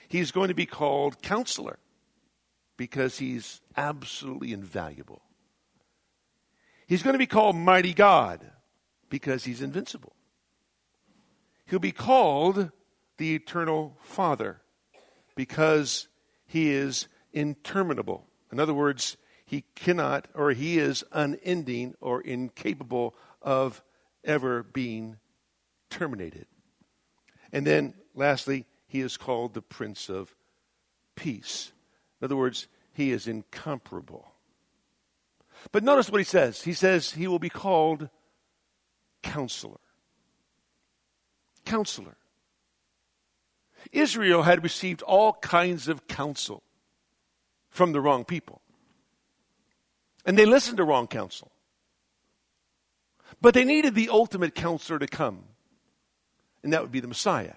He's 0.08 0.32
going 0.32 0.49
to 0.49 0.53
be 0.53 0.67
called 0.67 1.21
counselor 1.21 1.79
because 2.77 3.17
he's 3.17 3.62
absolutely 3.75 4.53
invaluable. 4.53 5.21
He's 6.86 7.01
going 7.01 7.13
to 7.13 7.19
be 7.19 7.25
called 7.25 7.56
mighty 7.56 7.93
God 7.93 8.45
because 9.10 9.45
he's 9.45 9.62
invincible. 9.62 10.13
He'll 11.65 11.79
be 11.79 11.91
called 11.91 12.71
the 13.17 13.36
eternal 13.36 13.97
Father 14.01 14.62
because 15.36 16.08
he 16.54 16.70
is 16.70 17.08
interminable. 17.34 18.28
In 18.52 18.60
other 18.60 18.76
words, 18.76 19.18
he 19.44 19.63
cannot 19.74 20.28
or 20.36 20.52
he 20.52 20.78
is 20.78 21.04
unending 21.12 21.96
or 22.00 22.22
incapable 22.22 23.16
of 23.42 23.82
ever 24.24 24.62
being 24.62 25.18
terminated. 25.89 26.46
And 27.52 27.66
then, 27.66 27.96
lastly, 28.13 28.68
he 28.86 29.02
is 29.02 29.18
called 29.18 29.56
the 29.56 29.63
Prince 29.63 30.10
of 30.10 30.36
Peace. 31.16 31.72
In 32.22 32.26
other 32.26 32.36
words, 32.36 32.68
he 32.94 33.12
is 33.12 33.28
incomparable. 33.28 34.34
But 35.72 35.84
notice 35.84 36.12
what 36.12 36.22
he 36.22 36.24
says. 36.24 36.62
He 36.62 36.74
says 36.74 37.13
he 37.13 37.28
will 37.28 37.39
be 37.39 37.50
called 37.50 38.10
counselor. 39.24 39.80
Counselor. 41.66 42.16
Israel 43.91 44.43
had 44.43 44.63
received 44.63 45.02
all 45.02 45.34
kinds 45.34 45.88
of 45.88 46.08
counsel 46.08 46.63
from 47.69 47.91
the 47.91 48.02
wrong 48.02 48.24
people. 48.26 48.62
And 50.26 50.38
they 50.38 50.46
listened 50.46 50.78
to 50.78 50.84
wrong 50.84 51.08
counsel. 51.08 51.52
But 53.41 53.54
they 53.54 53.65
needed 53.65 53.96
the 53.96 54.10
ultimate 54.10 54.56
counselor 54.56 55.00
to 55.00 55.08
come, 55.08 55.43
and 56.62 56.72
that 56.72 56.82
would 56.82 56.91
be 56.91 57.00
the 57.00 57.08
Messiah. 57.08 57.56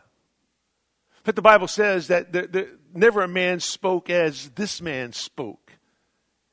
But 1.23 1.37
the 1.37 1.43
Bible 1.43 1.69
says 1.69 2.09
that 2.09 2.35
never 2.95 3.23
a 3.23 3.29
man 3.29 3.61
spoke 3.61 4.11
as 4.11 4.51
this 4.51 4.81
man 4.81 5.13
spoke 5.13 5.73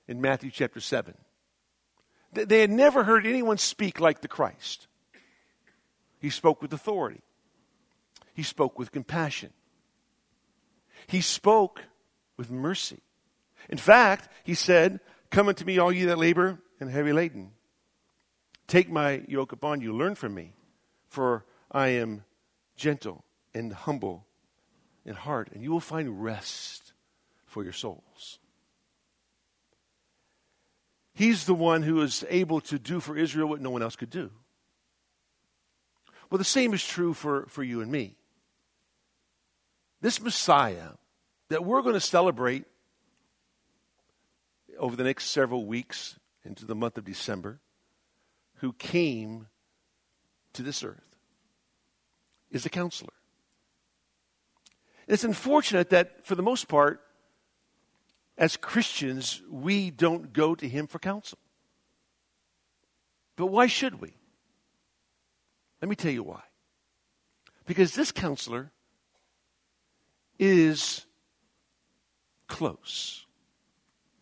in 0.07 0.19
Matthew 0.19 0.51
chapter 0.51 0.79
7. 0.79 1.15
They 2.33 2.61
had 2.61 2.71
never 2.71 3.03
heard 3.03 3.25
anyone 3.25 3.57
speak 3.57 3.99
like 3.99 4.21
the 4.21 4.27
Christ. 4.27 4.87
He 6.19 6.29
spoke 6.29 6.61
with 6.61 6.73
authority. 6.73 7.21
He 8.33 8.43
spoke 8.43 8.79
with 8.79 8.91
compassion. 8.91 9.51
He 11.07 11.21
spoke 11.21 11.83
with 12.37 12.49
mercy. 12.49 13.01
In 13.69 13.77
fact, 13.77 14.29
he 14.43 14.55
said, 14.55 14.99
Come 15.29 15.47
unto 15.47 15.65
me, 15.65 15.79
all 15.79 15.91
you 15.91 16.07
that 16.07 16.17
labor 16.17 16.59
and 16.79 16.89
heavy 16.89 17.13
laden. 17.13 17.51
Take 18.67 18.89
my 18.89 19.23
yoke 19.27 19.51
upon 19.51 19.81
you. 19.81 19.93
Learn 19.93 20.15
from 20.15 20.33
me, 20.33 20.53
for 21.07 21.45
I 21.71 21.89
am 21.89 22.23
gentle 22.75 23.23
and 23.53 23.73
humble 23.73 24.25
in 25.05 25.15
heart, 25.15 25.49
and 25.53 25.63
you 25.63 25.71
will 25.71 25.79
find 25.79 26.23
rest 26.23 26.93
for 27.45 27.63
your 27.63 27.73
souls. 27.73 28.39
He's 31.13 31.45
the 31.45 31.53
one 31.53 31.83
who 31.83 32.01
is 32.01 32.25
able 32.29 32.61
to 32.61 32.79
do 32.79 32.99
for 32.99 33.15
Israel 33.15 33.47
what 33.47 33.61
no 33.61 33.69
one 33.69 33.83
else 33.83 33.95
could 33.95 34.09
do. 34.09 34.31
Well, 36.29 36.39
the 36.39 36.43
same 36.43 36.73
is 36.73 36.83
true 36.83 37.13
for, 37.13 37.45
for 37.47 37.63
you 37.63 37.81
and 37.81 37.91
me. 37.91 38.17
This 40.03 40.21
Messiah 40.21 40.89
that 41.47 41.63
we're 41.63 41.81
going 41.81 41.93
to 41.93 42.01
celebrate 42.01 42.65
over 44.77 44.97
the 44.97 45.03
next 45.05 45.27
several 45.27 45.65
weeks 45.65 46.19
into 46.43 46.65
the 46.65 46.75
month 46.75 46.97
of 46.97 47.05
December, 47.05 47.61
who 48.55 48.73
came 48.73 49.47
to 50.51 50.61
this 50.61 50.83
earth, 50.83 51.15
is 52.51 52.65
a 52.65 52.69
counselor. 52.69 53.13
It's 55.07 55.23
unfortunate 55.23 55.89
that, 55.91 56.25
for 56.25 56.35
the 56.35 56.43
most 56.43 56.67
part, 56.67 56.99
as 58.37 58.57
Christians, 58.57 59.41
we 59.49 59.89
don't 59.89 60.33
go 60.33 60.53
to 60.53 60.67
him 60.67 60.85
for 60.85 60.99
counsel. 60.99 61.39
But 63.37 63.45
why 63.45 63.67
should 63.67 64.01
we? 64.01 64.15
Let 65.81 65.87
me 65.87 65.95
tell 65.95 66.11
you 66.11 66.23
why. 66.23 66.41
Because 67.65 67.95
this 67.95 68.11
counselor 68.11 68.73
is 70.39 71.05
close. 72.47 73.25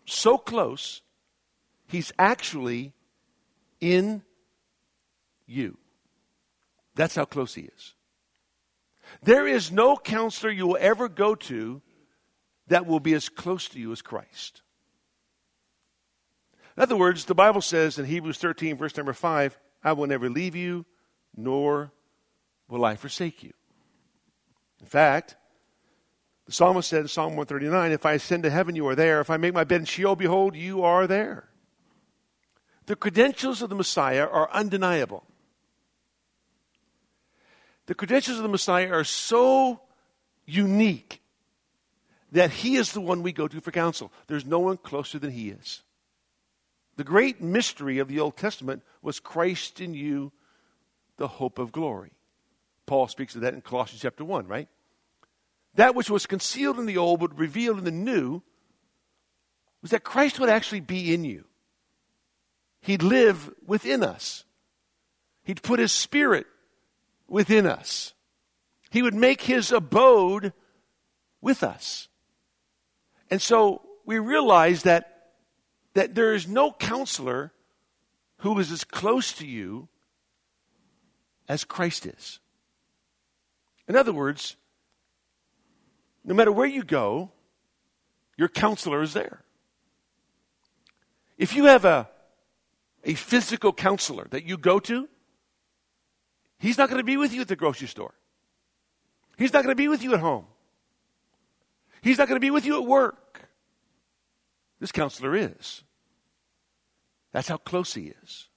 So 0.06 0.38
close, 0.38 1.02
he's 1.88 2.12
actually 2.19 2.93
in 3.80 4.24
you. 5.45 5.78
That's 6.95 7.15
how 7.15 7.26
close 7.26 7.54
he 7.54 7.62
is. 7.62 7.93
There 9.24 9.47
is 9.47 9.71
no 9.71 9.97
counselor 9.97 10.52
you 10.52 10.67
will 10.67 10.78
ever 10.80 11.10
go 11.10 11.36
to 11.36 11.82
that 12.67 12.86
will 12.86 13.00
be 13.00 13.13
as 13.13 13.30
close 13.30 13.67
to 13.69 13.80
you 13.80 13.91
as 13.91 14.02
Christ. 14.02 14.62
In 16.78 16.84
other 16.84 16.95
words, 16.95 17.26
the 17.26 17.36
Bible 17.36 17.62
says 17.62 18.00
in 18.00 18.06
Hebrews 18.06 18.38
13, 18.38 18.78
verse 18.78 18.95
number 18.95 19.13
5, 19.13 19.60
I 19.84 19.93
will 19.93 20.08
never 20.08 20.30
leave 20.30 20.56
you 20.56 20.86
nor 21.36 21.91
will 22.67 22.86
I 22.86 22.95
forsake 22.95 23.43
you. 23.43 23.54
In 24.80 24.86
fact, 24.86 25.36
the 26.52 26.56
psalmist 26.56 26.90
said 26.90 27.02
in 27.04 27.08
Psalm 27.08 27.38
139 27.38 27.94
If 27.94 28.06
I 28.06 28.12
ascend 28.14 28.44
to 28.44 28.50
heaven, 28.50 28.76
you 28.76 28.86
are 28.90 28.96
there. 28.96 29.22
If 29.22 29.30
I 29.30 29.38
make 29.38 29.54
my 29.54 29.64
bed 29.64 29.80
in 29.80 29.86
Sheol, 29.86 30.18
behold, 30.18 30.54
you 30.54 30.84
are 30.84 31.08
there. 31.08 31.48
The 32.88 32.98
credentials 32.98 33.62
of 33.62 33.70
the 33.70 33.76
Messiah 33.76 34.28
are 34.28 34.52
undeniable. 34.52 35.24
The 37.86 37.96
credentials 37.96 38.36
of 38.36 38.44
the 38.44 38.50
Messiah 38.50 38.92
are 38.92 39.06
so 39.06 39.80
unique 40.46 41.22
that 42.34 42.52
he 42.52 42.76
is 42.76 42.92
the 42.92 43.00
one 43.00 43.24
we 43.24 43.32
go 43.32 43.48
to 43.48 43.62
for 43.62 43.72
counsel. 43.72 44.12
There's 44.28 44.46
no 44.46 44.60
one 44.60 44.76
closer 44.76 45.20
than 45.20 45.32
he 45.32 45.52
is. 45.52 45.84
The 46.98 47.06
great 47.06 47.40
mystery 47.40 48.00
of 48.00 48.10
the 48.10 48.20
Old 48.20 48.36
Testament 48.36 48.84
was 49.02 49.22
Christ 49.22 49.80
in 49.80 49.94
you, 49.94 50.34
the 51.16 51.30
hope 51.30 51.60
of 51.60 51.72
glory. 51.72 52.12
Paul 52.88 53.08
speaks 53.08 53.36
of 53.36 53.42
that 53.42 53.54
in 53.54 53.62
Colossians 53.62 54.02
chapter 54.02 54.26
1, 54.26 54.48
right? 54.48 54.68
That 55.76 55.96
which 55.96 56.10
was 56.10 56.26
concealed 56.26 56.80
in 56.80 56.86
the 56.86 56.98
old 56.98 57.20
but 57.20 57.38
revealed 57.38 57.78
in 57.78 57.84
the 57.84 57.92
new 57.92 58.42
was 59.82 59.92
that 59.92 60.04
Christ 60.04 60.40
would 60.40 60.50
actually 60.50 60.82
be 60.82 61.14
in 61.14 61.24
you. 61.24 61.46
He'd 62.82 63.04
live 63.04 63.50
within 63.66 64.04
us. 64.04 64.44
He'd 65.44 65.64
put 65.64 65.80
his 65.80 65.92
spirit 65.92 66.46
within 67.28 67.66
us. 67.66 68.14
He 68.90 69.02
would 69.02 69.14
make 69.14 69.42
his 69.42 69.72
abode 69.72 70.54
with 71.40 71.64
us. 71.64 72.10
And 73.30 73.42
so 73.42 73.82
we 74.06 74.20
realize 74.20 74.84
that, 74.84 75.32
that 75.94 76.16
there 76.16 76.34
is 76.34 76.48
no 76.48 76.72
counselor 76.72 77.54
who 78.38 78.58
is 78.60 78.72
as 78.72 78.84
close 78.84 79.32
to 79.34 79.48
you 79.48 79.88
as 81.48 81.64
Christ 81.64 82.06
is. 82.06 82.40
In 83.88 83.96
other 83.96 84.14
words, 84.14 84.58
no 86.24 86.34
matter 86.34 86.52
where 86.52 86.68
you 86.68 86.84
go, 86.84 87.32
your 88.38 88.48
counselor 88.48 89.02
is 89.02 89.14
there. 89.14 89.44
If 91.38 91.56
you 91.56 91.66
have 91.66 91.86
a, 91.86 92.08
a 93.04 93.16
physical 93.16 93.74
counselor 93.74 94.28
that 94.30 94.44
you 94.44 94.58
go 94.58 94.80
to, 94.80 95.08
he's 96.60 96.78
not 96.78 96.90
going 96.90 97.00
to 97.00 97.06
be 97.06 97.18
with 97.18 97.34
you 97.34 97.42
at 97.42 97.48
the 97.48 97.56
grocery 97.56 97.88
store. 97.88 98.14
He's 99.38 99.54
not 99.54 99.64
going 99.64 99.72
to 99.72 99.82
be 99.82 99.88
with 99.88 100.04
you 100.04 100.14
at 100.14 100.20
home. 100.20 100.46
He's 102.02 102.18
not 102.18 102.28
going 102.28 102.36
to 102.40 102.46
be 102.46 102.52
with 102.52 102.66
you 102.66 102.82
at 102.82 102.88
work. 102.88 103.50
This 104.80 104.92
counselor 104.92 105.36
is. 105.36 105.84
That's 107.32 107.48
how 107.48 107.58
close 107.58 107.94
he 107.94 108.14
is. 108.24 108.48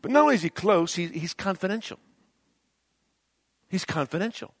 But 0.00 0.12
not 0.12 0.22
only 0.22 0.36
is 0.36 0.42
he 0.42 0.50
close, 0.50 0.94
he, 0.94 1.06
he's 1.06 1.34
confidential. 1.34 1.98
He's 3.68 3.84
confidential. 3.84 4.54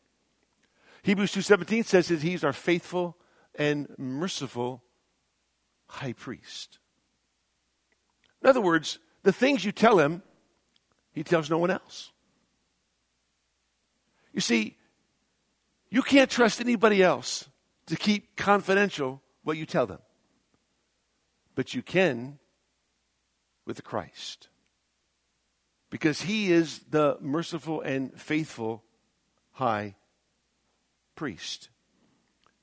Hebrews 1.08 1.32
2:17 1.32 1.86
says 1.86 2.08
that 2.08 2.20
he's 2.20 2.44
our 2.44 2.52
faithful 2.52 3.16
and 3.54 3.88
merciful 3.96 4.84
high 5.86 6.12
priest. 6.12 6.80
In 8.42 8.50
other 8.50 8.60
words, 8.60 8.98
the 9.22 9.32
things 9.32 9.64
you 9.64 9.72
tell 9.72 9.98
him, 9.98 10.22
he 11.12 11.24
tells 11.24 11.48
no 11.48 11.56
one 11.56 11.70
else. 11.70 12.12
You 14.34 14.42
see, 14.42 14.76
you 15.88 16.02
can't 16.02 16.30
trust 16.30 16.60
anybody 16.60 17.02
else 17.02 17.48
to 17.86 17.96
keep 17.96 18.36
confidential 18.36 19.22
what 19.44 19.56
you 19.56 19.64
tell 19.64 19.86
them. 19.86 20.00
But 21.54 21.72
you 21.72 21.80
can 21.80 22.38
with 23.64 23.76
the 23.76 23.82
Christ. 23.82 24.50
Because 25.88 26.20
he 26.20 26.52
is 26.52 26.80
the 26.90 27.16
merciful 27.22 27.80
and 27.80 28.12
faithful 28.20 28.84
high 29.52 29.94
priest. 31.18 31.68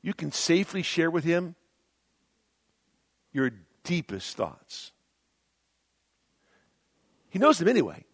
You 0.02 0.14
can 0.14 0.32
safely 0.32 0.82
share 0.82 1.12
with 1.12 1.26
him 1.26 1.56
your 3.34 3.52
deepest 3.84 4.38
thoughts. 4.38 4.94
He 7.30 7.38
knows 7.38 7.58
them 7.58 7.68
anyway. 7.68 8.06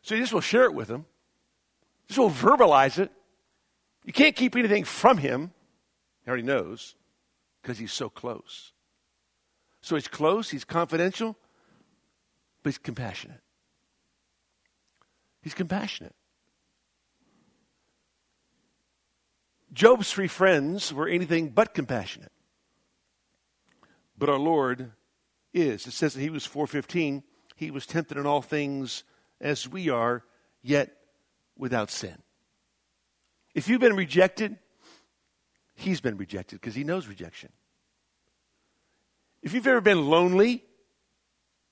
So 0.00 0.14
you 0.14 0.22
just 0.22 0.32
will 0.32 0.40
share 0.40 0.64
it 0.64 0.72
with 0.72 0.88
him. 0.88 1.04
Just 2.08 2.18
will 2.18 2.30
verbalize 2.30 2.98
it. 2.98 3.12
You 4.06 4.14
can't 4.14 4.34
keep 4.34 4.56
anything 4.56 4.84
from 4.84 5.18
him. 5.18 5.52
He 6.24 6.28
already 6.30 6.42
knows 6.42 6.94
because 7.60 7.76
he's 7.76 7.92
so 7.92 8.08
close. 8.08 8.72
So 9.82 9.96
he's 9.96 10.08
close, 10.08 10.48
he's 10.48 10.64
confidential, 10.64 11.36
but 12.62 12.70
he's 12.70 12.78
compassionate. 12.78 13.42
He's 15.42 15.52
compassionate. 15.52 16.14
Job's 19.72 20.12
three 20.12 20.28
friends 20.28 20.92
were 20.92 21.08
anything 21.08 21.48
but 21.48 21.72
compassionate. 21.72 22.32
But 24.18 24.28
our 24.28 24.38
Lord 24.38 24.92
is. 25.54 25.86
It 25.86 25.92
says 25.92 26.14
that 26.14 26.20
he 26.20 26.30
was 26.30 26.44
415. 26.44 27.22
He 27.56 27.70
was 27.70 27.86
tempted 27.86 28.18
in 28.18 28.26
all 28.26 28.42
things 28.42 29.04
as 29.40 29.68
we 29.68 29.88
are, 29.88 30.24
yet 30.62 30.96
without 31.56 31.90
sin. 31.90 32.18
If 33.54 33.68
you've 33.68 33.80
been 33.80 33.96
rejected, 33.96 34.58
he's 35.74 36.00
been 36.00 36.16
rejected 36.16 36.60
because 36.60 36.74
he 36.74 36.84
knows 36.84 37.06
rejection. 37.06 37.50
If 39.42 39.54
you've 39.54 39.66
ever 39.66 39.80
been 39.80 40.08
lonely, 40.08 40.64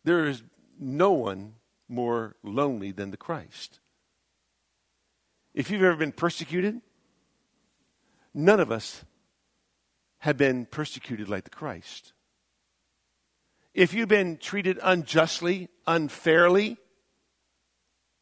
there 0.04 0.26
is 0.26 0.42
no 0.78 1.12
one 1.12 1.54
more 1.88 2.36
lonely 2.42 2.92
than 2.92 3.10
the 3.10 3.16
Christ. 3.16 3.80
If 5.54 5.70
you've 5.70 5.82
ever 5.82 5.96
been 5.96 6.12
persecuted, 6.12 6.80
none 8.34 8.60
of 8.60 8.70
us 8.70 9.04
have 10.18 10.36
been 10.36 10.66
persecuted 10.66 11.28
like 11.28 11.44
the 11.44 11.50
Christ. 11.50 12.12
If 13.72 13.94
you've 13.94 14.08
been 14.08 14.36
treated 14.36 14.78
unjustly, 14.82 15.68
unfairly, 15.86 16.76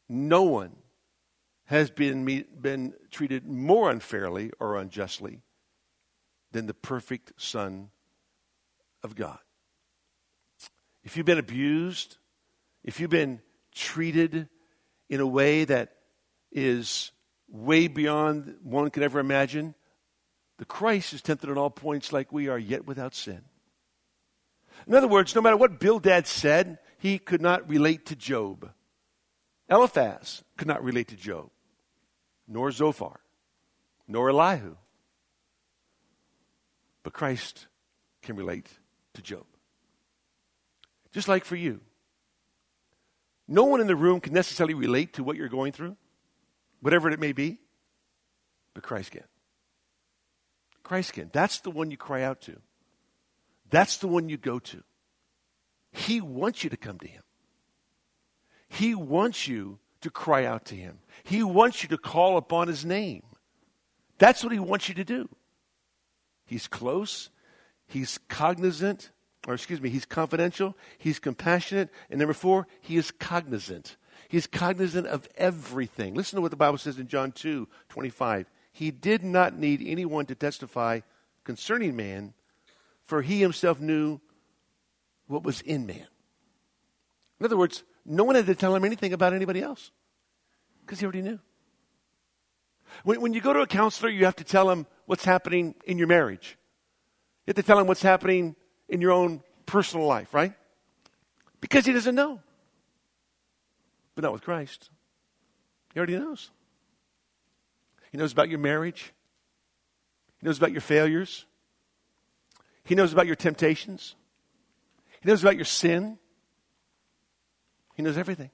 no 0.09 0.43
one 0.43 0.77
has 1.65 1.91
been, 1.91 2.25
been 2.61 2.95
treated 3.11 3.47
more 3.47 3.91
unfairly 3.91 4.51
or 4.61 4.77
unjustly 4.77 5.43
than 6.53 6.67
the 6.67 6.75
perfect 6.75 7.33
Son 7.37 7.91
of 9.03 9.15
God. 9.15 9.39
If 11.05 11.17
you've 11.17 11.27
been 11.27 11.39
abused, 11.39 12.17
if 12.85 13.01
you've 13.01 13.11
been 13.11 13.41
treated 13.75 14.49
in 15.09 15.21
a 15.21 15.27
way 15.27 15.65
that 15.65 15.95
is 16.53 17.13
way 17.51 17.89
beyond 17.89 18.57
one 18.63 18.91
could 18.91 19.03
ever 19.03 19.19
imagine, 19.19 19.75
the 20.59 20.65
Christ 20.65 21.13
is 21.13 21.23
tempted 21.23 21.51
on 21.51 21.59
all 21.59 21.71
points 21.71 22.13
like 22.13 22.33
we 22.33 22.49
are, 22.49 22.59
yet 22.59 22.87
without 22.87 23.15
sin. 23.15 23.43
In 24.87 24.95
other 24.95 25.09
words, 25.09 25.35
no 25.35 25.41
matter 25.41 25.57
what 25.57 25.81
Bildad 25.81 26.27
said, 26.27 26.79
he 26.99 27.19
could 27.19 27.41
not 27.41 27.69
relate 27.69 28.07
to 28.07 28.17
Job. 28.17 28.71
Eliphaz 29.69 30.43
could 30.57 30.69
not 30.69 30.83
relate 30.83 31.09
to 31.09 31.17
Job 31.17 31.51
nor 32.49 32.73
Zophar, 32.73 33.21
nor 34.09 34.31
Elihu. 34.31 34.75
But 37.03 37.13
Christ 37.13 37.67
can 38.23 38.37
relate 38.37 38.67
to 39.15 39.23
Job. 39.23 39.45
Just 41.13 41.29
like 41.29 41.45
for 41.45 41.57
you. 41.57 41.81
No 43.47 43.65
one 43.65 43.81
in 43.81 43.87
the 43.87 43.97
room 43.97 44.21
can 44.21 44.33
necessarily 44.33 44.75
relate 44.75 45.15
to 45.15 45.25
what 45.25 45.37
you're 45.37 45.49
going 45.49 45.73
through, 45.73 45.97
whatever 46.81 47.11
it 47.11 47.21
may 47.21 47.33
be, 47.33 47.59
but 48.75 48.83
Christ 48.83 49.13
can. 49.13 49.25
Christ 50.89 51.13
can. 51.13 51.29
That's 51.35 51.61
the 51.61 51.71
one 51.71 51.91
you 51.91 51.99
cry 51.99 52.23
out 52.23 52.41
to. 52.43 52.57
That's 53.69 53.99
the 53.99 54.09
one 54.09 54.31
you 54.31 54.39
go 54.39 54.59
to. 54.59 54.83
He 55.93 56.23
wants 56.23 56.65
you 56.65 56.71
to 56.71 56.79
come 56.79 56.99
to 57.01 57.07
Him. 57.07 57.23
He 58.71 58.95
wants 58.95 59.47
you 59.47 59.81
to 60.01 60.09
cry 60.09 60.47
out 60.47 60.65
to 60.67 60.75
Him. 60.75 61.01
He 61.25 61.43
wants 61.43 61.83
you 61.83 61.91
to 61.91 61.99
call 61.99 62.39
upon 62.39 62.69
His 62.69 62.87
name. 62.87 63.23
That's 64.17 64.43
what 64.43 64.51
He 64.51 64.59
wants 64.59 64.89
you 64.89 64.95
to 64.95 65.05
do. 65.05 65.29
He's 66.47 66.67
close, 66.67 67.29
He's 67.87 68.19
cognizant, 68.29 69.11
or 69.47 69.53
excuse 69.53 69.83
me, 69.83 69.91
He's 69.91 70.07
confidential, 70.07 70.75
He's 70.97 71.19
compassionate, 71.19 71.91
and 72.09 72.19
number 72.19 72.33
four, 72.33 72.67
He 72.81 72.97
is 72.97 73.11
cognizant. 73.11 73.99
He's 74.27 74.47
cognizant 74.47 75.07
of 75.07 75.29
everything. 75.37 76.15
Listen 76.15 76.37
to 76.37 76.41
what 76.41 76.51
the 76.51 76.57
Bible 76.57 76.79
says 76.79 76.99
in 76.99 77.09
John 77.09 77.33
2 77.33 77.69
25. 77.91 78.47
He 78.79 78.93
did 78.93 79.25
not 79.25 79.59
need 79.59 79.83
anyone 79.85 80.27
to 80.27 80.37
testify 80.37 81.01
concerning 81.43 81.97
man, 81.97 82.33
for 83.03 83.23
he 83.23 83.41
himself 83.41 83.81
knew 83.81 84.21
what 85.27 85.43
was 85.43 85.63
in 85.63 85.85
man. 85.85 86.07
In 87.41 87.47
other 87.47 87.57
words, 87.57 87.83
no 88.07 88.23
one 88.23 88.37
had 88.37 88.47
to 88.47 88.55
tell 88.55 88.77
him 88.77 88.85
anything 88.85 89.13
about 89.13 89.33
anybody 89.33 89.61
else 89.63 89.91
because 90.83 91.01
he 91.01 91.07
already 91.07 91.23
knew. 91.23 91.41
When, 93.03 93.21
when 93.21 93.33
you 93.33 93.41
go 93.41 93.53
to 93.53 93.63
a 93.63 93.67
counselor, 93.67 94.11
you 94.11 94.25
have 94.27 94.37
to 94.37 94.45
tell 94.45 94.71
him 94.71 94.87
what's 95.07 95.25
happening 95.25 95.75
in 95.85 95.99
your 95.99 96.07
marriage. 96.07 96.57
You 97.47 97.51
have 97.51 97.57
to 97.57 97.65
tell 97.65 97.81
him 97.81 97.89
what's 97.89 98.03
happening 98.03 98.55
in 98.89 99.01
your 99.01 99.11
own 99.11 99.43
personal 99.67 100.07
life, 100.07 100.33
right? 100.33 100.53
Because 101.61 101.85
he 101.85 101.93
doesn't 101.93 102.15
know. 102.15 102.39
But 104.15 104.23
not 104.23 104.33
with 104.33 104.43
Christ. 104.43 104.89
He 105.93 105.99
already 105.99 106.17
knows. 106.17 106.53
He 108.11 108.19
knows 108.19 108.33
about 108.33 108.49
your 108.49 108.59
marriage. 108.59 109.13
He 110.41 110.47
knows 110.47 110.59
about 110.59 110.73
your 110.73 110.81
failures. 110.81 111.45
He 112.85 112.95
knows 112.95 113.13
about 113.13 113.27
your 113.27 113.37
temptations. 113.37 114.15
He 115.21 115.29
knows 115.29 115.43
about 115.43 115.57
your 115.57 115.65
sin. 115.65 116.19
He 117.95 118.03
knows 118.03 118.17
everything. 118.17 118.51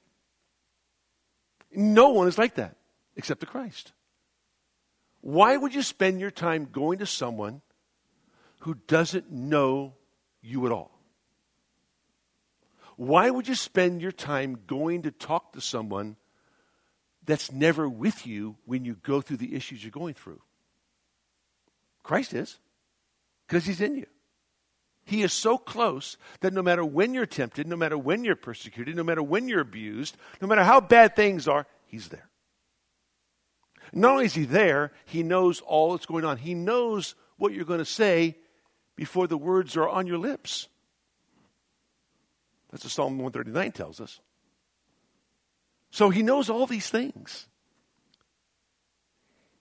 No 1.72 2.10
one 2.10 2.28
is 2.28 2.38
like 2.38 2.54
that 2.54 2.76
except 3.16 3.40
the 3.40 3.46
Christ. 3.46 3.92
Why 5.20 5.56
would 5.56 5.74
you 5.74 5.82
spend 5.82 6.20
your 6.20 6.30
time 6.30 6.68
going 6.70 6.98
to 6.98 7.06
someone 7.06 7.62
who 8.60 8.74
doesn't 8.74 9.30
know 9.30 9.94
you 10.42 10.66
at 10.66 10.72
all? 10.72 10.98
Why 12.96 13.30
would 13.30 13.48
you 13.48 13.54
spend 13.54 14.02
your 14.02 14.12
time 14.12 14.58
going 14.66 15.02
to 15.02 15.10
talk 15.10 15.52
to 15.54 15.60
someone 15.60 16.16
that's 17.26 17.52
never 17.52 17.88
with 17.88 18.26
you 18.26 18.56
when 18.64 18.84
you 18.84 18.94
go 18.94 19.20
through 19.20 19.38
the 19.38 19.54
issues 19.54 19.82
you're 19.82 19.90
going 19.90 20.14
through? 20.14 20.40
Christ 22.02 22.34
is, 22.34 22.58
because 23.46 23.64
he's 23.64 23.80
in 23.80 23.96
you. 23.96 24.06
He 25.06 25.22
is 25.22 25.32
so 25.32 25.58
close 25.58 26.16
that 26.40 26.52
no 26.52 26.62
matter 26.62 26.84
when 26.84 27.12
you're 27.12 27.26
tempted, 27.26 27.66
no 27.66 27.76
matter 27.76 27.98
when 27.98 28.24
you're 28.24 28.36
persecuted, 28.36 28.96
no 28.96 29.04
matter 29.04 29.22
when 29.22 29.48
you're 29.48 29.60
abused, 29.60 30.16
no 30.40 30.48
matter 30.48 30.64
how 30.64 30.80
bad 30.80 31.14
things 31.14 31.46
are, 31.46 31.66
He's 31.86 32.08
there. 32.08 32.28
Not 33.92 34.12
only 34.12 34.24
is 34.24 34.34
He 34.34 34.46
there, 34.46 34.92
He 35.04 35.22
knows 35.22 35.60
all 35.60 35.92
that's 35.92 36.06
going 36.06 36.24
on. 36.24 36.38
He 36.38 36.54
knows 36.54 37.14
what 37.36 37.52
you're 37.52 37.66
going 37.66 37.80
to 37.80 37.84
say 37.84 38.36
before 38.96 39.26
the 39.26 39.36
words 39.36 39.76
are 39.76 39.88
on 39.88 40.06
your 40.06 40.18
lips. 40.18 40.68
That's 42.70 42.84
what 42.84 42.92
Psalm 42.92 43.18
139 43.18 43.72
tells 43.72 44.00
us. 44.00 44.20
So 45.94 46.10
he 46.10 46.24
knows 46.24 46.50
all 46.50 46.66
these 46.66 46.90
things. 46.90 47.46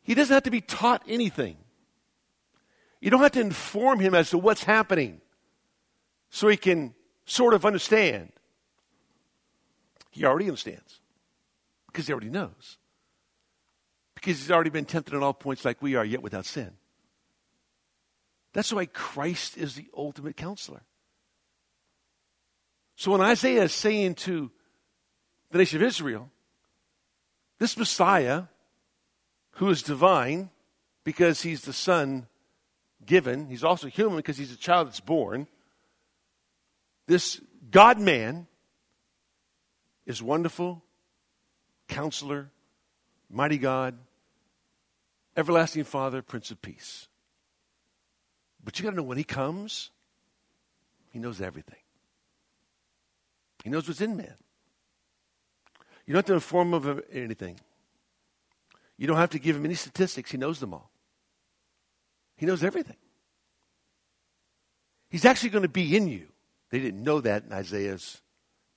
He 0.02 0.15
doesn't 0.15 0.34
have 0.34 0.41
to 0.41 0.50
be 0.50 0.62
taught 0.62 1.04
anything. 1.08 1.58
You 3.00 3.12
don't 3.12 3.22
have 3.22 3.34
to 3.34 3.39
inform 3.39 4.00
him 4.00 4.15
as 4.15 4.32
to 4.32 4.39
what's 4.39 4.63
happening 4.63 5.22
so 6.32 6.48
he 6.48 6.58
can 6.58 6.96
sort 7.28 7.54
of 7.54 7.67
understand. 7.67 8.32
He 10.10 10.26
already 10.26 10.46
understands 10.46 11.02
because 11.86 12.08
he 12.08 12.13
already 12.13 12.32
knows. 12.32 12.80
Because 14.15 14.39
he's 14.39 14.50
already 14.50 14.72
been 14.72 14.86
tempted 14.86 15.13
at 15.13 15.22
all 15.22 15.36
points 15.36 15.63
like 15.63 15.84
we 15.84 15.93
are, 15.93 16.04
yet 16.04 16.24
without 16.24 16.48
sin. 16.48 16.72
That's 18.54 18.74
why 18.74 18.88
Christ 18.88 19.56
is 19.56 19.76
the 19.76 19.86
ultimate 19.96 20.36
counselor. 20.36 20.82
So 22.96 23.12
when 23.12 23.22
Isaiah 23.22 23.65
is 23.65 23.72
saying 23.72 24.15
to 24.15 24.50
the 25.54 25.60
nation 25.60 25.82
of 25.82 25.88
Israel, 25.88 26.32
this 27.60 27.78
Messiah, 27.78 28.46
who 29.52 29.70
is 29.70 29.84
divine 29.84 30.50
because 31.04 31.44
he's 31.44 31.62
the 31.62 31.72
son 31.72 32.26
given, 33.06 33.48
he's 33.48 33.63
also 33.63 33.88
human 33.88 34.18
because 34.18 34.36
he's 34.36 34.52
a 34.52 34.58
child 34.58 34.88
that's 34.88 35.00
born. 35.00 35.46
This 37.06 37.39
God 37.70 38.00
man 38.00 38.48
is 40.08 40.24
wonderful, 40.24 40.82
counselor, 41.88 42.50
mighty 43.30 43.60
God, 43.60 43.96
everlasting 45.38 45.84
Father, 45.84 46.24
Prince 46.24 46.50
of 46.50 46.63
Peace. 46.63 47.08
But 48.63 48.80
you 48.80 48.84
got 48.86 48.92
to 48.92 48.98
know 48.98 49.04
when 49.04 49.20
he 49.20 49.24
comes, 49.24 49.92
he 51.12 51.20
knows 51.20 51.42
everything. 51.42 51.78
He 53.63 53.70
knows 53.70 53.88
what's 53.88 54.02
in 54.02 54.18
man. 54.18 54.34
You 56.06 56.13
don't 56.13 56.20
have 56.20 56.26
to 56.26 56.34
inform 56.34 56.74
him 56.74 56.88
of 56.88 57.02
anything. 57.12 57.60
You 58.98 59.08
don't 59.08 59.18
have 59.18 59.32
to 59.32 59.39
give 59.39 59.56
him 59.56 59.66
any 59.66 59.76
statistics. 59.76 60.32
He 60.32 60.38
knows 60.38 60.60
them 60.60 60.74
all. 60.74 60.92
He 62.38 62.46
knows 62.46 62.63
everything. 62.63 62.98
He's 65.10 65.26
actually 65.26 65.50
going 65.50 65.63
to 65.63 65.70
be 65.70 65.96
in 65.96 66.08
you. 66.08 66.28
They 66.72 66.80
didn't 66.80 67.04
know 67.04 67.22
that 67.22 67.44
in 67.46 67.54
Isaiah's 67.54 68.22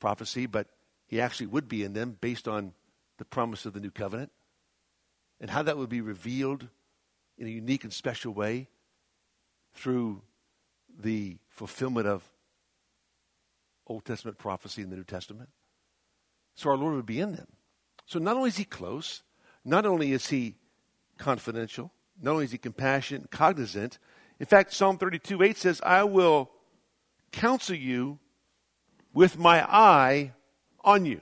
prophecy, 0.00 0.46
but 0.46 0.68
he 1.06 1.20
actually 1.20 1.46
would 1.46 1.68
be 1.68 1.82
in 1.82 1.94
them 1.94 2.16
based 2.20 2.46
on 2.46 2.74
the 3.18 3.24
promise 3.24 3.64
of 3.64 3.72
the 3.72 3.80
new 3.80 3.90
covenant 3.90 4.30
and 5.40 5.50
how 5.50 5.62
that 5.62 5.78
would 5.78 5.88
be 5.88 6.00
revealed 6.00 6.68
in 7.38 7.46
a 7.46 7.50
unique 7.50 7.84
and 7.84 7.92
special 7.92 8.32
way 8.32 8.68
through 9.74 10.22
the 10.98 11.38
fulfillment 11.48 12.06
of 12.06 12.22
Old 13.86 14.04
Testament 14.04 14.38
prophecy 14.38 14.82
in 14.82 14.90
the 14.90 14.96
New 14.96 15.04
Testament. 15.04 15.48
So 16.56 16.70
our 16.70 16.76
Lord 16.76 16.94
would 16.94 17.06
be 17.06 17.20
in 17.20 17.32
them. 17.32 17.46
So 18.06 18.18
not 18.18 18.36
only 18.36 18.48
is 18.48 18.56
he 18.56 18.64
close, 18.64 19.22
not 19.64 19.86
only 19.86 20.12
is 20.12 20.28
he 20.28 20.56
confidential, 21.18 21.92
not 22.20 22.32
only 22.32 22.46
is 22.46 22.52
he 22.52 22.58
compassionate, 22.58 23.30
cognizant. 23.30 23.98
In 24.40 24.46
fact, 24.46 24.72
Psalm 24.72 24.96
32 24.98 25.42
8 25.42 25.56
says, 25.56 25.80
I 25.84 26.02
will 26.04 26.50
counsel 27.30 27.76
you 27.76 28.18
with 29.12 29.38
my 29.38 29.62
eye 29.62 30.32
on 30.82 31.04
you. 31.04 31.20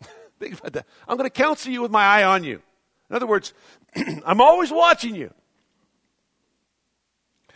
Think 0.38 0.58
about 0.58 0.72
that. 0.74 0.86
I'm 1.08 1.16
going 1.16 1.28
to 1.28 1.30
counsel 1.30 1.72
you 1.72 1.82
with 1.82 1.90
my 1.90 2.04
eye 2.04 2.24
on 2.24 2.44
you. 2.44 2.62
In 3.10 3.16
other 3.16 3.26
words, 3.26 3.52
I'm 4.24 4.40
always 4.40 4.70
watching 4.70 5.14
you. 5.14 5.32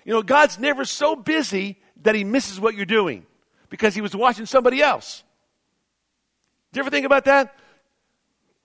You 0.05 0.15
know, 0.15 0.23
God's 0.23 0.59
never 0.59 0.85
so 0.85 1.15
busy 1.15 1.79
that 2.03 2.15
he 2.15 2.25
misses 2.25 2.59
what 2.59 2.75
you're 2.75 2.87
doing 2.87 3.27
because 3.69 3.95
he 3.95 4.01
was 4.01 4.17
watching 4.17 4.47
somebody 4.47 4.83
else. 4.83 5.23
Do 6.73 6.79
you 6.79 6.83
ever 6.83 6.91
think 6.91 7.07
about 7.07 7.25
that? 7.25 7.55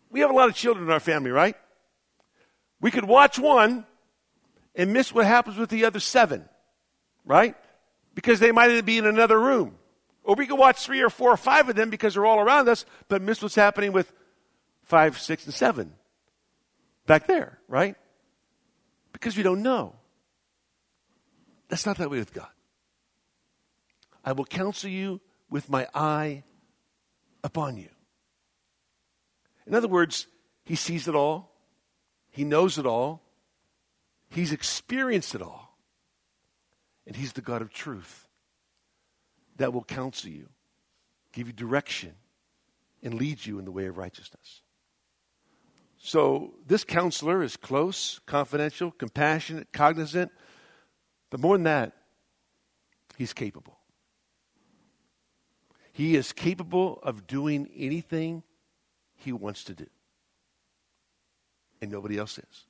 We 0.10 0.20
have 0.22 0.30
a 0.30 0.34
lot 0.34 0.50
of 0.50 0.56
children 0.56 0.86
in 0.86 0.92
our 0.92 1.00
family, 1.00 1.32
right? 1.32 1.56
We 2.80 2.92
could 2.92 3.06
watch 3.06 3.40
one 3.40 3.86
and 4.76 4.94
miss 4.94 5.14
what 5.14 5.26
happens 5.26 5.58
with 5.58 5.70
the 5.70 5.86
other 5.86 6.00
seven, 6.00 6.48
right? 7.26 7.56
Because 8.14 8.40
they 8.40 8.52
might 8.52 8.86
be 8.86 8.98
in 8.98 9.06
another 9.06 9.40
room. 9.40 9.78
Or 10.24 10.36
we 10.36 10.48
could 10.48 10.60
watch 10.60 10.86
three 10.86 11.02
or 11.02 11.10
four 11.10 11.32
or 11.32 11.38
five 11.38 11.70
of 11.70 11.76
them 11.76 11.90
because 11.90 12.14
they're 12.14 12.26
all 12.26 12.40
around 12.40 12.68
us, 12.68 12.86
but 13.08 13.22
miss 13.22 13.42
what's 13.42 13.56
happening 13.56 13.92
with 13.92 14.12
five, 14.84 15.20
six, 15.20 15.46
and 15.46 15.54
seven 15.54 15.94
back 17.06 17.28
there, 17.28 17.60
right? 17.68 17.96
Because 19.14 19.38
we 19.38 19.44
don't 19.44 19.62
know. 19.62 19.96
That's 21.70 21.86
not 21.86 21.98
that 21.98 22.10
way 22.10 22.20
with 22.20 22.34
God. 22.34 22.48
I 24.24 24.32
will 24.32 24.46
counsel 24.46 24.90
you 24.90 25.22
with 25.50 25.70
my 25.70 25.88
eye 25.94 26.44
upon 27.44 27.78
you. 27.78 27.90
In 29.68 29.74
other 29.74 29.88
words, 29.88 30.28
he 30.64 30.76
sees 30.76 31.08
it 31.08 31.16
all, 31.16 31.52
he 32.30 32.44
knows 32.44 32.78
it 32.78 32.86
all, 32.86 33.22
he's 34.30 34.52
experienced 34.52 35.36
it 35.36 35.42
all, 35.42 35.78
and 37.08 37.16
he's 37.16 37.34
the 37.34 37.42
God 37.42 37.62
of 37.62 37.72
truth 37.72 38.28
that 39.58 39.74
will 39.74 39.84
counsel 39.84 40.30
you, 40.30 40.50
give 41.32 41.48
you 41.48 41.54
direction, 41.54 42.14
and 43.02 43.14
lead 43.14 43.46
you 43.46 43.60
in 43.60 43.66
the 43.66 43.72
way 43.72 43.86
of 43.86 43.98
righteousness. 43.98 44.62
So, 45.98 46.54
this 46.68 46.84
counselor 46.84 47.42
is 47.42 47.58
close, 47.58 48.20
confidential, 48.28 48.92
compassionate, 48.92 49.74
cognizant, 49.74 50.32
but 51.32 51.40
more 51.40 51.56
than 51.56 51.64
that, 51.64 51.94
he's 53.18 53.34
capable. 53.34 53.80
He 55.94 56.16
is 56.16 56.32
capable 56.32 57.00
of 57.02 57.26
doing 57.26 57.70
anything 57.76 58.44
he 59.26 59.34
wants 59.34 59.64
to 59.66 59.74
do. 59.74 59.88
And 61.82 61.92
nobody 61.92 62.18
else 62.18 62.38
is. 62.38 62.66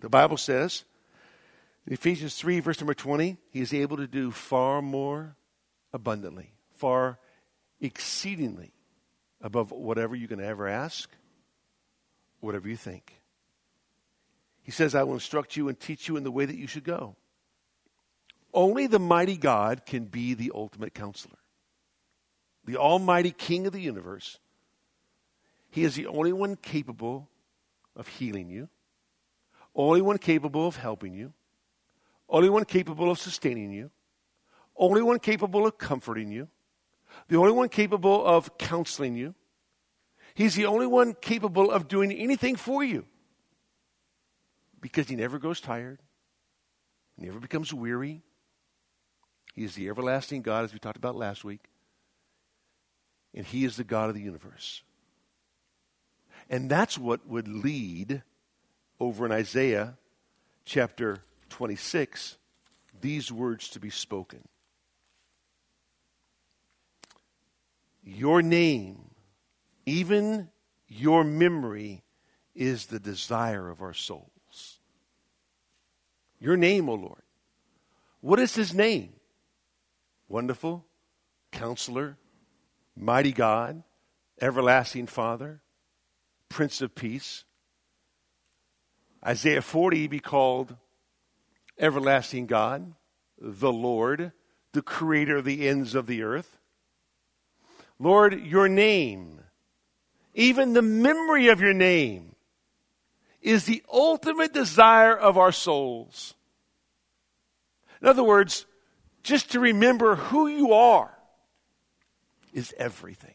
The 0.00 0.08
Bible 0.08 0.36
says, 0.36 0.84
in 1.86 1.92
Ephesians 1.92 2.36
3, 2.36 2.60
verse 2.60 2.80
number 2.80 2.94
20, 2.94 3.36
he 3.50 3.60
is 3.60 3.74
able 3.74 3.96
to 3.96 4.06
do 4.06 4.30
far 4.30 4.80
more 4.80 5.34
abundantly, 5.92 6.52
far 6.76 7.18
exceedingly 7.80 8.72
above 9.40 9.72
whatever 9.72 10.14
you 10.14 10.28
can 10.28 10.40
ever 10.40 10.68
ask, 10.68 11.10
whatever 12.40 12.68
you 12.68 12.76
think. 12.76 13.20
He 14.62 14.70
says, 14.70 14.94
I 14.94 15.02
will 15.02 15.14
instruct 15.14 15.56
you 15.56 15.68
and 15.68 15.80
teach 15.80 16.06
you 16.06 16.16
in 16.16 16.22
the 16.22 16.30
way 16.30 16.44
that 16.44 16.56
you 16.56 16.66
should 16.66 16.84
go. 16.84 17.16
Only 18.52 18.86
the 18.86 18.98
mighty 18.98 19.36
God 19.36 19.86
can 19.86 20.04
be 20.04 20.34
the 20.34 20.52
ultimate 20.54 20.94
counselor 20.94 21.38
the 22.64 22.76
Almighty 22.76 23.32
King 23.32 23.66
of 23.66 23.72
the 23.72 23.80
universe, 23.80 24.38
He 25.70 25.84
is 25.84 25.94
the 25.94 26.06
only 26.06 26.32
one 26.32 26.56
capable 26.56 27.28
of 27.96 28.08
healing 28.08 28.50
you, 28.50 28.68
only 29.74 30.00
one 30.00 30.18
capable 30.18 30.66
of 30.66 30.76
helping 30.76 31.14
you, 31.14 31.32
only 32.28 32.50
one 32.50 32.64
capable 32.64 33.10
of 33.10 33.18
sustaining 33.18 33.72
you, 33.72 33.90
only 34.76 35.02
one 35.02 35.18
capable 35.18 35.66
of 35.66 35.78
comforting 35.78 36.30
you, 36.30 36.48
the 37.28 37.36
only 37.36 37.52
one 37.52 37.68
capable 37.68 38.24
of 38.24 38.58
counseling 38.58 39.14
you. 39.14 39.34
He's 40.34 40.54
the 40.54 40.66
only 40.66 40.86
one 40.86 41.14
capable 41.14 41.70
of 41.70 41.88
doing 41.88 42.12
anything 42.12 42.56
for 42.56 42.82
you 42.82 43.06
because 44.80 45.08
he 45.08 45.16
never 45.16 45.38
grows 45.38 45.60
tired, 45.60 46.00
never 47.18 47.38
becomes 47.38 47.74
weary. 47.74 48.22
He 49.54 49.64
is 49.64 49.74
the 49.74 49.88
everlasting 49.88 50.42
God, 50.42 50.64
as 50.64 50.72
we 50.72 50.78
talked 50.78 50.96
about 50.96 51.16
last 51.16 51.44
week 51.44 51.70
and 53.34 53.46
He 53.46 53.64
is 53.64 53.76
the 53.76 53.84
God 53.84 54.08
of 54.08 54.14
the 54.14 54.22
universe. 54.22 54.82
And 56.50 56.68
that's 56.68 56.98
what 56.98 57.26
would 57.28 57.46
lead 57.46 58.22
over 58.98 59.24
in 59.24 59.30
Isaiah 59.30 59.96
chapter 60.64 61.22
26 61.48 62.36
these 63.00 63.32
words 63.32 63.68
to 63.70 63.80
be 63.80 63.88
spoken. 63.88 64.40
Your 68.02 68.42
name, 68.42 69.10
even 69.86 70.48
your 70.88 71.22
memory, 71.22 72.02
is 72.54 72.86
the 72.86 72.98
desire 72.98 73.68
of 73.68 73.80
our 73.80 73.94
souls. 73.94 74.80
Your 76.40 76.56
name, 76.56 76.88
O 76.88 76.94
Lord. 76.94 77.22
What 78.20 78.40
is 78.40 78.54
his 78.54 78.74
name? 78.74 79.12
Wonderful, 80.28 80.84
counselor, 81.52 82.16
Mighty 82.96 83.32
God, 83.32 83.82
Everlasting 84.40 85.06
Father, 85.06 85.62
Prince 86.50 86.82
of 86.82 86.94
Peace. 86.94 87.44
Isaiah 89.24 89.62
40 89.62 90.08
be 90.08 90.20
called 90.20 90.76
Everlasting 91.78 92.46
God, 92.46 92.92
the 93.38 93.72
Lord, 93.72 94.32
the 94.72 94.82
Creator 94.82 95.38
of 95.38 95.44
the 95.46 95.66
ends 95.66 95.94
of 95.94 96.06
the 96.06 96.22
earth. 96.22 96.58
Lord, 97.98 98.44
your 98.44 98.68
name, 98.68 99.40
even 100.34 100.74
the 100.74 100.82
memory 100.82 101.48
of 101.48 101.60
your 101.60 101.72
name, 101.72 102.34
is 103.40 103.64
the 103.64 103.82
ultimate 103.90 104.52
desire 104.52 105.16
of 105.16 105.38
our 105.38 105.52
souls. 105.52 106.34
In 108.02 108.08
other 108.08 108.24
words, 108.24 108.66
just 109.22 109.52
to 109.52 109.60
remember 109.60 110.16
who 110.16 110.46
you 110.46 110.72
are 110.72 111.14
is 112.52 112.74
everything. 112.76 113.34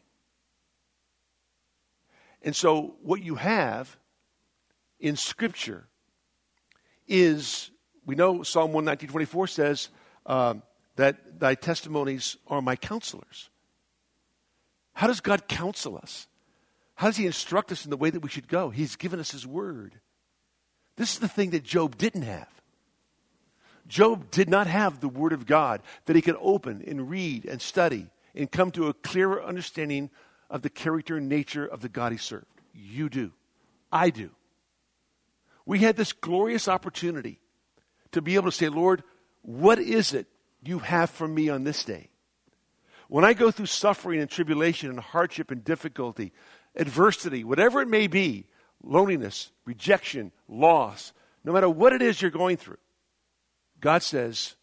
And 2.45 2.55
so, 2.55 2.95
what 3.01 3.23
you 3.23 3.35
have 3.35 3.97
in 4.99 5.15
Scripture 5.15 5.87
is 7.07 7.71
we 8.05 8.15
know 8.15 8.43
Psalm 8.43 8.71
119.24 8.71 9.49
says 9.49 9.89
um, 10.27 10.61
that 10.95 11.39
thy 11.39 11.55
testimonies 11.55 12.37
are 12.47 12.61
my 12.61 12.75
counselors. 12.75 13.49
How 14.93 15.07
does 15.07 15.21
God 15.21 15.47
counsel 15.47 15.97
us? 15.97 16.27
How 16.93 17.07
does 17.07 17.17
he 17.17 17.25
instruct 17.25 17.71
us 17.71 17.83
in 17.83 17.89
the 17.89 17.97
way 17.97 18.11
that 18.11 18.21
we 18.21 18.29
should 18.29 18.47
go? 18.47 18.69
He's 18.69 18.95
given 18.95 19.19
us 19.19 19.31
his 19.31 19.45
word. 19.45 19.99
This 20.97 21.13
is 21.13 21.19
the 21.19 21.27
thing 21.27 21.49
that 21.49 21.63
Job 21.63 21.97
didn't 21.97 22.21
have. 22.21 22.47
Job 23.87 24.31
did 24.31 24.49
not 24.49 24.67
have 24.67 24.99
the 24.99 25.09
word 25.09 25.33
of 25.33 25.45
God 25.47 25.81
that 26.05 26.15
he 26.15 26.21
could 26.21 26.37
open 26.39 26.83
and 26.87 27.09
read 27.09 27.45
and 27.45 27.61
study 27.61 28.07
and 28.35 28.51
come 28.51 28.71
to 28.71 28.87
a 28.87 28.93
clearer 28.93 29.43
understanding 29.43 30.09
of 30.49 30.61
the 30.61 30.69
character 30.69 31.17
and 31.17 31.29
nature 31.29 31.65
of 31.65 31.81
the 31.81 31.89
God 31.89 32.11
he 32.11 32.17
served. 32.17 32.45
You 32.73 33.09
do. 33.09 33.31
I 33.91 34.09
do. 34.09 34.31
We 35.65 35.79
had 35.79 35.95
this 35.95 36.13
glorious 36.13 36.67
opportunity 36.67 37.39
to 38.11 38.21
be 38.21 38.35
able 38.35 38.51
to 38.51 38.51
say, 38.51 38.69
Lord, 38.69 39.03
what 39.41 39.79
is 39.79 40.13
it 40.13 40.27
you 40.63 40.79
have 40.79 41.09
for 41.09 41.27
me 41.27 41.49
on 41.49 41.63
this 41.63 41.83
day? 41.83 42.09
When 43.07 43.25
I 43.25 43.33
go 43.33 43.51
through 43.51 43.67
suffering 43.67 44.19
and 44.19 44.29
tribulation 44.29 44.89
and 44.89 44.99
hardship 44.99 45.51
and 45.51 45.63
difficulty, 45.63 46.33
adversity, 46.75 47.43
whatever 47.43 47.81
it 47.81 47.87
may 47.87 48.07
be, 48.07 48.45
loneliness, 48.83 49.51
rejection, 49.65 50.31
loss, 50.47 51.13
no 51.43 51.53
matter 51.53 51.69
what 51.69 51.93
it 51.93 52.01
is 52.01 52.21
you're 52.21 52.31
going 52.31 52.57
through, 52.57 52.77
God 53.79 54.01
says, 54.01 54.55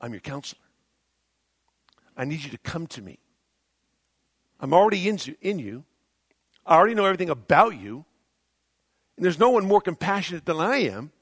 I'm 0.00 0.12
your 0.12 0.20
counselor. 0.20 0.60
I 2.16 2.24
need 2.24 2.42
you 2.42 2.50
to 2.50 2.58
come 2.58 2.86
to 2.88 3.02
me. 3.02 3.18
I'm 4.60 4.72
already 4.72 5.08
in 5.08 5.18
you, 5.22 5.36
in 5.40 5.58
you. 5.58 5.84
I 6.64 6.76
already 6.76 6.94
know 6.94 7.04
everything 7.04 7.30
about 7.30 7.78
you. 7.78 8.04
And 9.16 9.24
there's 9.24 9.38
no 9.38 9.50
one 9.50 9.66
more 9.66 9.80
compassionate 9.80 10.44
than 10.44 10.58
I 10.58 10.78
am. 10.78 11.12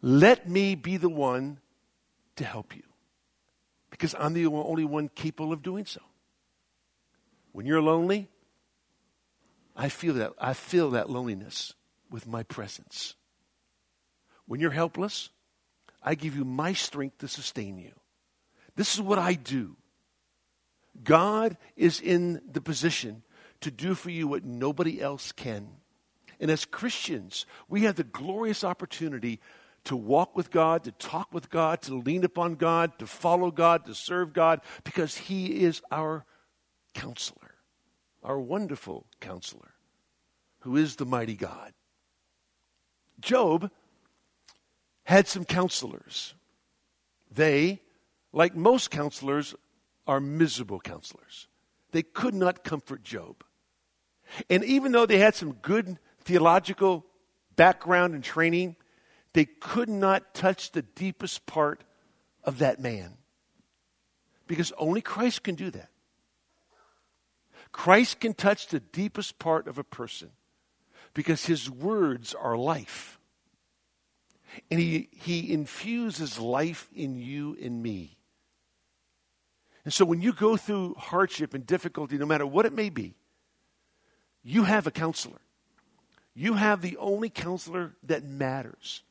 Let 0.00 0.48
me 0.48 0.74
be 0.74 0.96
the 0.96 1.08
one 1.08 1.58
to 2.36 2.44
help 2.44 2.74
you. 2.74 2.82
Because 3.90 4.14
I'm 4.18 4.32
the 4.32 4.46
only 4.46 4.84
one 4.84 5.08
capable 5.08 5.52
of 5.52 5.62
doing 5.62 5.86
so. 5.86 6.00
When 7.52 7.66
you're 7.66 7.82
lonely, 7.82 8.28
I 9.76 9.88
feel 9.88 10.14
that 10.14 10.32
I 10.38 10.54
feel 10.54 10.90
that 10.90 11.08
loneliness 11.08 11.74
with 12.10 12.26
my 12.26 12.42
presence. 12.42 13.14
When 14.46 14.60
you're 14.60 14.70
helpless, 14.70 15.30
I 16.02 16.14
give 16.14 16.36
you 16.36 16.44
my 16.44 16.72
strength 16.72 17.18
to 17.18 17.28
sustain 17.28 17.78
you. 17.78 17.92
This 18.74 18.94
is 18.94 19.00
what 19.00 19.18
I 19.18 19.34
do. 19.34 19.76
God 21.02 21.56
is 21.76 22.00
in 22.00 22.40
the 22.50 22.60
position 22.60 23.22
to 23.60 23.70
do 23.70 23.94
for 23.94 24.10
you 24.10 24.28
what 24.28 24.44
nobody 24.44 25.00
else 25.00 25.32
can. 25.32 25.68
And 26.40 26.50
as 26.50 26.64
Christians, 26.64 27.46
we 27.68 27.82
have 27.82 27.96
the 27.96 28.04
glorious 28.04 28.64
opportunity 28.64 29.40
to 29.84 29.96
walk 29.96 30.36
with 30.36 30.50
God, 30.50 30.84
to 30.84 30.92
talk 30.92 31.32
with 31.32 31.50
God, 31.50 31.82
to 31.82 31.94
lean 31.94 32.24
upon 32.24 32.54
God, 32.54 32.98
to 32.98 33.06
follow 33.06 33.50
God, 33.50 33.86
to 33.86 33.94
serve 33.94 34.32
God, 34.32 34.60
because 34.84 35.16
He 35.16 35.64
is 35.64 35.82
our 35.90 36.24
counselor, 36.94 37.54
our 38.22 38.38
wonderful 38.38 39.06
counselor, 39.20 39.74
who 40.60 40.76
is 40.76 40.96
the 40.96 41.06
mighty 41.06 41.34
God. 41.34 41.72
Job 43.20 43.70
had 45.04 45.26
some 45.26 45.44
counselors. 45.44 46.34
They, 47.30 47.80
like 48.32 48.54
most 48.54 48.90
counselors, 48.90 49.54
are 50.06 50.20
miserable 50.20 50.80
counselors. 50.80 51.48
They 51.92 52.02
could 52.02 52.34
not 52.34 52.64
comfort 52.64 53.02
Job. 53.02 53.44
And 54.48 54.64
even 54.64 54.92
though 54.92 55.06
they 55.06 55.18
had 55.18 55.34
some 55.34 55.52
good 55.54 55.98
theological 56.20 57.04
background 57.56 58.14
and 58.14 58.24
training, 58.24 58.76
they 59.34 59.44
could 59.44 59.88
not 59.88 60.34
touch 60.34 60.72
the 60.72 60.82
deepest 60.82 61.46
part 61.46 61.84
of 62.44 62.58
that 62.58 62.80
man. 62.80 63.18
Because 64.46 64.72
only 64.78 65.00
Christ 65.00 65.42
can 65.42 65.54
do 65.54 65.70
that. 65.70 65.88
Christ 67.70 68.20
can 68.20 68.34
touch 68.34 68.68
the 68.68 68.80
deepest 68.80 69.38
part 69.38 69.66
of 69.66 69.78
a 69.78 69.84
person 69.84 70.30
because 71.14 71.46
his 71.46 71.70
words 71.70 72.34
are 72.34 72.56
life. 72.56 73.18
And 74.70 74.78
he, 74.78 75.08
he 75.12 75.52
infuses 75.52 76.38
life 76.38 76.88
in 76.94 77.16
you 77.16 77.56
and 77.62 77.82
me. 77.82 78.18
And 79.84 79.92
so 79.92 80.04
when 80.04 80.20
you 80.20 80.32
go 80.32 80.56
through 80.56 80.94
hardship 80.94 81.54
and 81.54 81.66
difficulty, 81.66 82.16
no 82.16 82.26
matter 82.26 82.46
what 82.46 82.66
it 82.66 82.72
may 82.72 82.88
be, 82.88 83.14
you 84.42 84.64
have 84.64 84.86
a 84.86 84.90
counselor. 84.90 85.40
You 86.34 86.54
have 86.54 86.82
the 86.82 86.96
only 86.96 87.30
counselor 87.30 87.94
that 88.04 88.24
matters 88.24 89.02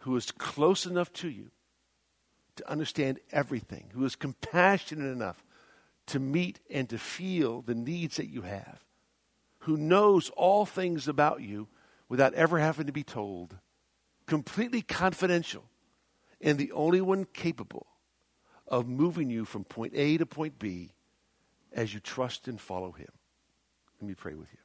who 0.00 0.16
is 0.16 0.30
close 0.30 0.86
enough 0.86 1.12
to 1.14 1.28
you 1.28 1.50
to 2.56 2.70
understand 2.70 3.20
everything, 3.30 3.90
who 3.92 4.04
is 4.04 4.16
compassionate 4.16 5.12
enough 5.12 5.44
to 6.06 6.18
meet 6.18 6.60
and 6.70 6.88
to 6.88 6.98
feel 6.98 7.60
the 7.62 7.74
needs 7.74 8.16
that 8.16 8.28
you 8.28 8.42
have, 8.42 8.84
who 9.60 9.76
knows 9.76 10.30
all 10.30 10.64
things 10.64 11.08
about 11.08 11.42
you 11.42 11.68
without 12.08 12.34
ever 12.34 12.58
having 12.58 12.86
to 12.86 12.92
be 12.92 13.02
told, 13.02 13.56
completely 14.26 14.80
confidential, 14.80 15.64
and 16.40 16.56
the 16.56 16.72
only 16.72 17.00
one 17.00 17.24
capable 17.24 17.86
of 18.68 18.88
moving 18.88 19.30
you 19.30 19.44
from 19.44 19.64
point 19.64 19.92
A 19.94 20.16
to 20.18 20.26
point 20.26 20.58
B 20.58 20.92
as 21.72 21.94
you 21.94 22.00
trust 22.00 22.48
and 22.48 22.60
follow 22.60 22.92
Him. 22.92 23.10
Let 24.00 24.08
me 24.08 24.14
pray 24.14 24.34
with 24.34 24.48
you. 24.52 24.58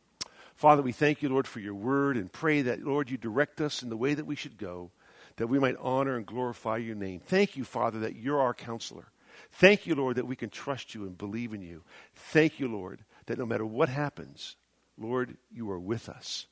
Father, 0.56 0.82
we 0.82 0.92
thank 0.92 1.22
you, 1.22 1.30
Lord, 1.30 1.48
for 1.48 1.60
your 1.60 1.74
word 1.74 2.18
and 2.18 2.32
pray 2.32 2.62
that, 2.64 2.84
Lord, 2.84 3.10
you 3.10 3.18
direct 3.18 3.62
us 3.62 3.82
in 3.82 3.90
the 3.90 3.98
way 3.98 4.14
that 4.14 4.26
we 4.26 4.36
should 4.36 4.58
go, 4.58 4.92
that 5.38 5.48
we 5.48 5.60
might 5.60 5.76
honor 5.80 6.16
and 6.16 6.26
glorify 6.26 6.78
your 6.78 6.96
name. 6.96 7.20
Thank 7.20 7.58
you, 7.58 7.64
Father, 7.64 8.00
that 8.00 8.16
you're 8.16 8.40
our 8.40 8.54
counselor. 8.54 9.12
Thank 9.54 9.88
you, 9.88 9.96
Lord, 9.96 10.18
that 10.18 10.28
we 10.28 10.36
can 10.36 10.50
trust 10.50 10.94
you 10.94 11.04
and 11.04 11.18
believe 11.18 11.54
in 11.54 11.62
you. 11.62 11.84
Thank 12.14 12.60
you, 12.60 12.68
Lord, 12.68 13.04
that 13.26 13.40
no 13.40 13.46
matter 13.46 13.66
what 13.66 13.90
happens, 13.90 14.56
Lord, 14.98 15.38
you 15.52 15.70
are 15.72 15.80
with 15.80 16.10
us. 16.10 16.48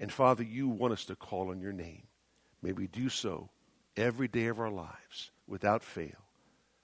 And 0.00 0.12
Father, 0.12 0.42
you 0.42 0.68
want 0.68 0.92
us 0.92 1.04
to 1.06 1.16
call 1.16 1.50
on 1.50 1.60
your 1.60 1.72
name. 1.72 2.04
May 2.62 2.72
we 2.72 2.86
do 2.86 3.08
so 3.08 3.50
every 3.96 4.28
day 4.28 4.46
of 4.46 4.58
our 4.58 4.70
lives 4.70 5.30
without 5.46 5.82
fail. 5.82 6.23